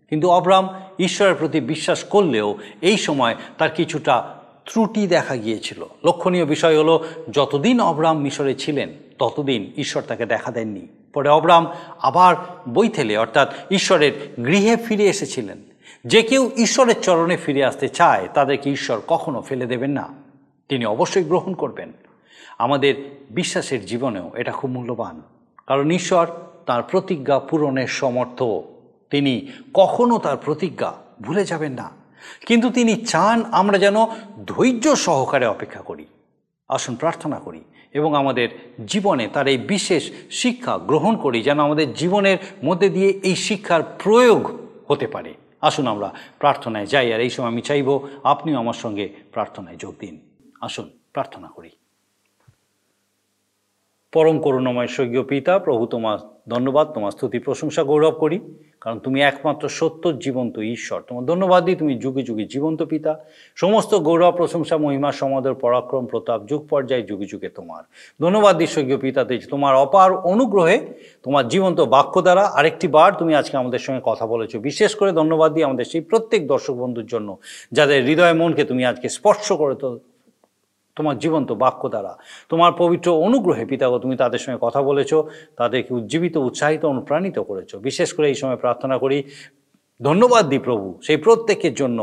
কিন্তু 0.10 0.30
অব্রাম 0.30 0.70
ঈশ্বরের 1.00 1.36
প্রতি 1.36 1.60
বিশ্বাস 1.62 2.04
করলেও 2.04 2.58
এই 2.82 2.98
সময় 2.98 3.36
তার 3.58 3.70
কিছুটা 3.70 4.36
ত্রুটি 4.66 5.08
দেখা 5.08 5.36
গিয়েছিল। 5.36 5.86
লক্ষণীয় 6.04 6.46
বিষয় 6.46 6.80
হলো, 6.80 7.06
যতদিন 7.32 7.82
অব্রাম 7.82 8.18
মিশরে 8.18 8.56
ছিলেন, 8.56 8.90
ততদিন 9.20 9.74
ঈশ্বর 9.78 10.02
তাকে 10.02 10.26
দেখা 10.26 10.52
দেননি। 10.52 10.88
পরে 11.14 11.30
অব্রাম 11.30 11.68
আবার 12.00 12.36
বৈথেলে 12.74 13.18
অর্থাৎ 13.18 13.54
ঈশ্বরের 13.72 14.44
গৃহে 14.46 14.76
ফিরে 14.76 15.04
এসেছিলেন। 15.04 15.58
যে 16.06 16.22
কেউ 16.22 16.52
ঈশ্বরের 16.58 17.02
চরণে 17.02 17.38
ফিরে 17.38 17.66
আসতে 17.66 17.90
চায়, 17.90 18.28
তাদেরকে 18.34 18.70
ঈশ্বর 18.70 19.02
কখনো 19.08 19.42
ফেলে 19.42 19.66
দেবেন 19.66 19.92
না। 19.92 20.10
তিনি 20.70 20.86
অবশ্যই 20.86 21.24
গ্রহণ 21.24 21.54
করবেন। 21.54 21.94
আমাদের 22.60 23.26
বিশ্বাসের 23.32 23.86
জীবনেও 23.86 24.32
এটা 24.36 24.52
খুব 24.52 24.72
মূল্যবান। 24.72 25.22
কারণ 25.68 25.92
ঈশ্বর 25.92 26.28
তার 26.66 26.84
প্রতিজ্ঞা 26.84 27.40
পূরণের 27.40 27.88
সমর্থ। 27.88 28.44
তিনি 29.10 29.48
কখনো 29.74 30.18
তার 30.18 30.38
প্রতিজ্ঞা 30.38 30.94
ভুলে 31.22 31.46
যাবেন 31.46 31.72
না। 31.72 31.92
কিন্তু 32.46 32.70
তিনি 32.70 32.96
চান 32.96 33.44
আমরা 33.52 33.78
যেন 33.78 33.96
ধৈর্য 34.48 34.96
সহকারে 34.96 35.48
অপেক্ষা 35.48 35.82
করি। 35.82 36.06
আসুন 36.70 36.96
প্রার্থনা 36.96 37.40
করি 37.40 37.64
এবং 37.94 38.16
আমাদের 38.16 38.76
জীবনে 38.88 39.28
তার 39.28 39.48
এই 39.48 39.58
বিশেষ 39.58 40.12
শিক্ষা 40.32 40.78
গ্রহণ 40.78 41.18
করি 41.18 41.44
যেন 41.44 41.60
আমাদের 41.60 41.94
জীবনের 41.94 42.38
মধ্যে 42.64 42.90
দিয়ে 42.90 43.20
এই 43.24 43.36
শিক্ষার 43.36 43.84
প্রয়োগ 44.04 44.58
হতে 44.88 45.08
পারে। 45.08 45.34
আসুন 45.62 45.88
আমরা 45.88 46.14
প্রার্থনায় 46.40 46.86
যাই 46.86 47.14
আর 47.14 47.20
এই 47.20 47.30
সময় 47.30 47.48
আমি 47.48 47.62
চাইব 47.62 48.00
আপনিও 48.24 48.58
আমার 48.58 48.74
সঙ্গে 48.74 49.10
প্রার্থনায় 49.32 49.76
যোগ 49.76 49.96
দিন। 50.00 50.22
আসুন 50.62 50.90
প্রার্থনা 51.14 51.48
করি। 51.48 51.70
পরম 54.12 54.40
করুণাময় 54.40 54.88
স্বর্গীয় 54.88 55.24
পিতা, 55.24 55.60
প্রভু 55.60 55.86
তোমার 55.86 56.18
ধন্যবাদ, 56.50 56.88
তোমার 56.88 57.12
স্তুতি, 57.12 57.40
প্রশংসা, 57.40 57.84
গৌরব 57.84 58.12
করি। 58.12 58.40
কারণ 58.82 59.00
তুমি 59.00 59.22
একমাত্র 59.22 59.70
সত্য, 59.70 60.20
জীবন্ত 60.20 60.60
ঈশ্বর। 60.60 61.02
তোমার 61.08 61.26
ধন্যবাদ 61.26 61.66
দিই, 61.66 61.76
তুমি 61.76 62.00
যুগে 62.00 62.24
যুগে 62.24 62.46
জীবন্ত 62.46 62.84
পিতা। 62.84 63.26
সমস্ত 63.56 63.96
গৌরব, 63.96 64.36
প্রশংসা, 64.36 64.78
মহিমা, 64.78 65.12
সমাদর, 65.12 65.54
পরাক্রম, 65.54 66.06
প্রতাপ 66.06 66.46
যুগ 66.46 66.68
পর্যায়ে 66.68 67.04
যুগে 67.04 67.26
যুগে 67.26 67.50
তোমার। 67.50 67.84
ধন্যবাদ 68.22 68.58
দিই 68.58 68.68
স্বর্গীয় 68.68 68.98
পিতাতে 68.98 69.38
তোমার 69.38 69.76
অপার 69.76 70.18
অনুগ্রহে, 70.18 70.88
তোমার 71.24 71.48
জীবন্ত 71.48 71.82
বাক্য 71.82 72.22
দ্বারা 72.22 72.42
আরেকটি 72.42 72.88
বার 72.88 73.14
তুমি 73.14 73.36
আজকে 73.36 73.58
আমাদের 73.58 73.80
সঙ্গে 73.80 74.02
কথা 74.04 74.26
বলেছ। 74.26 74.56
বিশেষ 74.56 74.96
করে 74.96 75.12
ধন্যবাদ 75.12 75.54
দিই 75.54 75.64
আমাদের 75.64 75.86
সেই 75.86 76.02
প্রত্যেক 76.02 76.48
দর্শক 76.48 76.74
বন্ধুর 76.74 77.06
জন্য, 77.06 77.38
যাদের 77.72 78.06
হৃদয় 78.06 78.34
মনকে 78.34 78.64
তুমি 78.64 78.86
আজকে 78.86 79.10
স্পর্শ 79.10 79.52
করে 79.52 79.76
তো 79.76 80.00
তোমার 81.00 81.16
জীবন্ত 81.24 81.50
বাক্য 81.64 81.82
দ্বারা। 81.94 82.14
তোমার 82.52 82.72
পবিত্র 82.82 83.08
অনুগ্রহে 83.28 83.66
পিতাগ, 83.72 83.94
তুমি 84.04 84.16
তাদের 84.24 84.42
সঙ্গে 84.44 84.60
কথা 84.66 84.80
বলেছ, 84.90 85.12
তাদেরকে 85.60 85.92
উজ্জীবিত, 86.00 86.36
উৎসাহিত, 86.48 86.82
অনুপ্রাণিত 86.94 87.38
করেছ। 87.50 87.72
বিশেষ 87.88 88.10
করে 88.16 88.26
এই 88.34 88.38
সময় 88.42 88.60
প্রার্থনা 88.64 88.96
করি, 89.04 89.18
ধন্যবাদ 90.02 90.44
দিই 90.52 90.62
প্রভু, 90.68 90.88
সেই 91.06 91.20
প্রত্যেকের 91.26 91.74
জন্য 91.82 92.00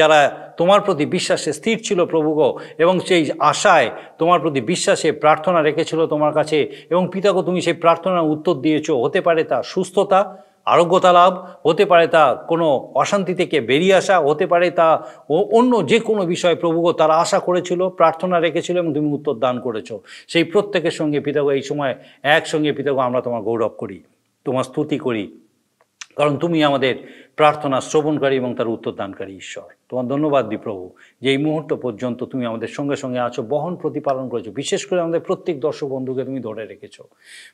যারা 0.00 0.18
তোমার 0.60 0.80
প্রতি 0.86 1.04
বিশ্বাসে 1.16 1.50
স্থির 1.58 1.76
ছিল 1.86 1.98
প্রভুগ 2.12 2.38
এবং 2.84 2.94
সেই 3.08 3.22
আশায় 3.52 3.88
তোমার 4.20 4.38
প্রতি 4.44 4.60
বিশ্বাসে 4.72 5.08
প্রার্থনা 5.24 5.60
রেখেছিল 5.62 6.00
তোমার 6.12 6.32
কাছে, 6.38 6.58
এবং 6.92 7.02
পিতাগো, 7.12 7.40
তুমি 7.48 7.60
সেই 7.66 7.76
প্রার্থনার 7.84 8.30
উত্তর 8.34 8.54
দিয়েছ, 8.64 8.88
হতে 9.04 9.20
পারে 9.26 9.42
তা 9.50 9.58
সুস্থতা 9.72 10.20
আরোগ্যতা 10.64 11.12
লাভ 11.12 11.46
হতে 11.66 11.84
পারে 11.84 12.06
তা 12.06 12.44
কোনো 12.48 12.88
অশান্তি 12.94 13.34
থেকে 13.34 13.60
বেরিয়ে 13.60 13.94
আসা 13.94 14.20
হতে 14.20 14.46
পারে 14.46 14.70
তা 14.70 15.02
ও- 15.30 15.58
অন্য 15.58 15.86
যে 15.86 16.00
কোনো 16.00 16.24
বিষয়ে 16.24 16.54
প্রভুগ 16.54 16.92
তারা 16.92 17.14
আশা 17.16 17.38
করেছিল, 17.38 17.88
প্রার্থনা 17.88 18.40
রেখেছিল 18.40 18.78
এবং 18.78 18.94
তুমি 18.94 19.12
উত্তর 19.12 19.34
দান 19.34 19.60
করেছ। 19.60 19.92
সেই 20.28 20.44
প্রত্যেকের 20.44 20.90
সঙ্গে 20.90 21.20
পিতাগ, 21.20 21.48
এই 21.48 21.62
সময় 21.62 21.94
একসঙ্গে 22.22 22.72
পিতাগ, 22.72 22.98
আমরা 22.98 23.20
তোমার 23.20 23.42
গৌরব 23.42 23.68
করি। 23.68 24.02
তোমার 24.44 24.64
স্তুতি 24.64 24.98
করি। 24.98 25.41
কারণ 26.16 26.36
তুমি 26.36 26.64
আমাদের 26.64 26.94
প্রার্থনা 27.36 27.80
শ্রবণকারী 27.80 28.36
এবং 28.36 28.54
তার 28.54 28.68
উত্তর 28.68 28.92
দানকারী 28.92 29.32
ঈশ্বর। 29.36 29.68
তোমার 29.88 30.06
ধন্যবাদ 30.06 30.48
দি 30.48 30.56
প্রভু 30.56 30.90
যে 31.22 31.30
এই 31.30 31.38
মুহূর্ত 31.38 31.72
পর্যন্ত 31.74 32.24
তুমি 32.24 32.46
আমাদের 32.46 32.68
সঙ্গে 32.68 32.96
সঙ্গে 32.96 33.18
আছো, 33.18 33.42
বহন 33.42 33.76
প্রতিপালন 33.76 34.28
করেছ, 34.28 34.48
বিশেষ 34.48 34.86
করে 34.86 35.00
আমাদের 35.00 35.20
প্রত্যেক 35.20 35.60
দর্শক 35.60 35.88
বন্ধুকে 35.88 36.24
তুমি 36.24 36.40
ধরে 36.40 36.66
রেখেছো। 36.66 37.02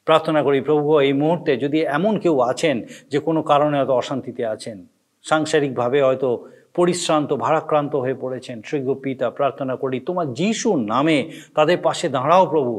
প্রার্থনা 0.04 0.42
করি 0.42 0.60
প্রভু, 0.60 1.00
এই 1.00 1.12
মুহূর্তে 1.12 1.56
যদি 1.56 1.78
এমন 1.80 2.18
কেউ 2.18 2.40
আছেন 2.40 2.82
যে 3.10 3.18
কোনো 3.18 3.42
কারণে 3.42 3.78
হয়তো 3.78 3.92
অশান্তিতে 3.92 4.46
আছেন, 4.46 4.86
সাংসারিকভাবে 5.24 6.02
হয়তো 6.02 6.28
পরিশ্রান্ত, 6.74 7.32
ভারাক্রান্ত 7.32 7.96
হয়ে 7.96 8.14
পড়েছেন 8.14 8.62
শ্রীগ 8.62 8.88
পিতা 9.04 9.30
প্রার্থনা 9.30 9.76
করি 9.76 10.00
তোমার 10.00 10.26
যিশুর 10.32 10.78
নামে 10.78 11.18
তাদের 11.54 11.78
পাশে 11.78 12.08
দাঁড়াও 12.08 12.46
প্রভু। 12.46 12.74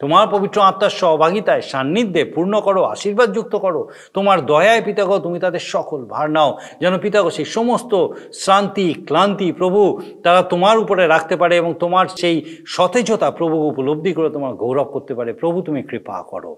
তোমার 0.00 0.28
পবিত্র 0.28 0.60
আত্মার 0.60 0.90
সহভাগিতায় 0.90 1.60
সান্নিধ্যে 1.60 2.24
পূর্ণ 2.24 2.60
করো, 2.60 2.82
আশীর্বাদ 2.82 3.32
যুক্ত 3.32 3.56
করো। 3.56 3.88
তোমার 4.14 4.46
দয়ায় 4.46 4.82
পিতাগ 4.82 5.18
তুমি 5.18 5.38
তাদের 5.40 5.60
সকল 5.60 6.04
ভার 6.04 6.30
নাও। 6.30 6.58
যেন 6.80 6.98
পিতাগ 6.98 7.28
সেই 7.28 7.44
সমস্ত 7.44 8.06
শ্রান্তি, 8.32 8.94
ক্লান্তি 8.94 9.52
প্রভু 9.52 10.00
তারা 10.24 10.42
তোমার 10.42 10.78
উপরে 10.78 11.06
রাখতে 11.06 11.36
পারে 11.36 11.56
এবং 11.56 11.74
তোমার 11.74 12.06
সেই 12.06 12.56
সতেজতা 12.66 13.30
প্রভু 13.30 13.56
উপলব্ধি 13.56 14.12
করে 14.12 14.30
তোমার 14.30 14.54
গৌরব 14.54 14.84
করতে 14.84 15.14
পারে। 15.14 15.32
প্রভু, 15.32 15.62
তুমি 15.62 15.82
কৃপা 15.82 16.22
করো। 16.22 16.56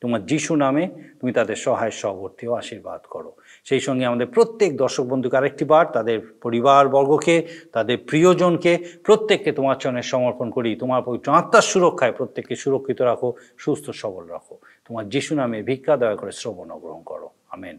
তোমার 0.00 0.26
যিশু 0.26 0.54
নামে 0.54 0.88
তুমি 1.20 1.32
তাদের 1.32 1.56
সহায়, 1.56 1.90
সহবর্তী 1.90 2.46
ও 2.46 2.54
আশীর্বাদ 2.54 3.00
করো। 3.10 3.32
সেই 3.64 3.80
সঙ্গে 3.80 4.04
আমাদের 4.04 4.26
প্রত্যেক 4.26 4.76
দর্শক 4.76 5.04
বন্ধুকে 5.04 5.36
আরেকটি 5.36 5.64
বার, 5.64 5.86
তাদের 5.86 6.20
পরিবারবর্গকে, 6.42 7.46
তাদের 7.72 7.98
প্রিয়জনকে, 8.08 8.72
প্রত্যেককে 9.04 9.52
তোমার 9.52 9.76
চরণে 9.76 10.02
সমর্পণ 10.02 10.50
করি। 10.50 10.76
তোমার 10.76 11.02
পবিত্র 11.02 11.32
আত্মার 11.32 11.62
সুরক্ষায় 11.62 12.12
প্রত্যেককে 12.12 12.56
সুরক্ষিত 12.56 13.02
রাখো, 13.02 13.32
সুস্থ 13.58 13.90
সবল 13.90 14.24
রাখো। 14.26 14.58
তোমার 14.88 15.08
যিশু 15.08 15.34
নামে 15.34 15.62
ভিক্ষা, 15.62 15.96
দয়া 15.96 16.16
করে 16.16 16.32
শ্রবণ 16.32 16.68
গ্রহণ 16.78 17.02
করো। 17.02 17.28
আমেন। 17.50 17.78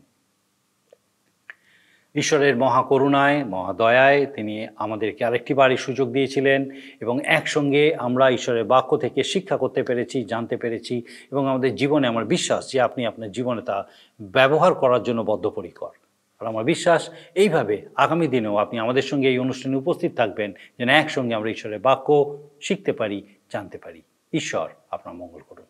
ঈশ্বরের 2.16 2.58
মহাকরুণায়, 2.58 3.46
মহাদয়ায় 3.46 4.26
তিনি 4.26 4.68
আমাদেরকে 4.76 5.26
আরেকটি 5.26 5.54
বারই 5.54 5.78
সুযোগ 5.78 6.12
দিয়েছিলেন 6.12 6.72
এবং 7.00 7.20
একসঙ্গে 7.26 7.96
আমরা 7.96 8.30
ঈশ্বরের 8.30 8.64
বাক্য 8.64 8.98
থেকে 8.98 9.24
শিক্ষা 9.24 9.58
করতে 9.58 9.84
পেরেছি, 9.84 10.24
জানতে 10.24 10.58
পেরেছি 10.58 11.02
এবং 11.32 11.48
আমাদের 11.48 11.76
জীবনে 11.76 12.08
আমার 12.08 12.26
বিশ্বাস 12.26 12.72
যে 12.72 12.82
আপনি 12.82 13.06
আপনার 13.06 13.32
জীবনে 13.32 13.62
তা 13.62 13.88
ব্যবহার 14.22 14.74
করার 14.74 15.04
জন্য 15.04 15.22
বদ্ধপরিকর। 15.22 15.90
আর 16.40 16.48
আমার 16.48 16.64
বিশ্বাস 16.64 17.10
এইভাবে 17.36 17.86
আগামী 17.96 18.28
দিনেও 18.28 18.56
আপনি 18.56 18.80
আমাদের 18.80 19.02
সঙ্গে 19.02 19.28
এই 19.28 19.40
অনুষ্ঠানে 19.40 19.76
উপস্থিত 19.76 20.16
থাকবেন, 20.16 20.54
যেন 20.80 20.90
একসঙ্গে 20.90 21.36
আমরা 21.36 21.50
ঈশ্বরের 21.50 21.80
বাক্য 21.80 22.38
শিখতে 22.62 22.92
পারি, 22.92 23.26
জানতে 23.54 23.78
পারি। 23.78 24.02
ঈশ্বর 24.34 24.70
আপনার 24.92 25.16
মঙ্গল 25.16 25.40
করুন। 25.50 25.66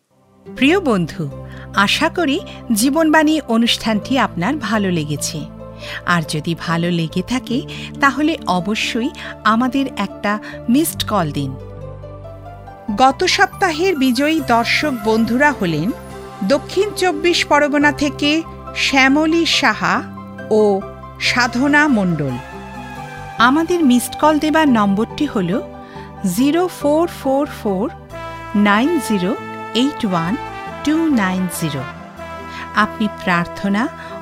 প্রিয় 0.56 0.80
বন্ধু, 0.80 1.28
আশা 1.74 2.08
করি 2.08 2.40
জীবনবাণী 2.74 3.40
অনুষ্ঠানটি 3.48 4.18
আপনার 4.18 4.56
ভালো 4.56 4.90
লেগেছে। 4.90 5.55
আর 6.06 6.22
যদি 6.28 6.52
ভালো 6.54 6.88
লেগে 6.90 7.22
থাকে, 7.22 7.58
তাহলে 8.00 8.32
অবশ্যই 8.46 9.10
আমাদের 9.44 9.86
একটা 9.96 10.32
মিসড 10.68 11.00
কল 11.08 11.28
দিন। 11.32 11.50
গত 12.96 13.20
সপ্তাহের 13.24 13.92
বিজয়ী 13.96 14.40
দর্শক 14.48 14.92
বন্ধুরা 15.04 15.50
হলেন 15.60 15.88
দক্ষিণ 16.48 16.88
চব্বিশ 16.96 17.38
পরগনা 17.44 17.92
থেকে 17.92 18.30
শ্যামলী 18.76 19.46
সাহা 19.46 20.02
ও 20.50 20.80
সাধনা 21.20 21.82
মণ্ডল। 21.88 22.34
আমাদের 23.38 23.80
মিসড 23.84 24.14
কল 24.20 24.38
দেবার 24.38 24.66
নম্বরটি 24.68 25.26
হল 25.26 25.50
zero 26.36 26.62
four 26.68 27.06
four 27.22 27.46
four 27.62 27.86
nine 28.56 29.00
zero 29.08 29.30
eight 29.74 30.00
one 30.06 30.32
two 30.84 30.94
nine 31.06 31.48
zero. 31.60 31.82
আপনি 32.74 33.08
প্রার্থনা 33.24 33.88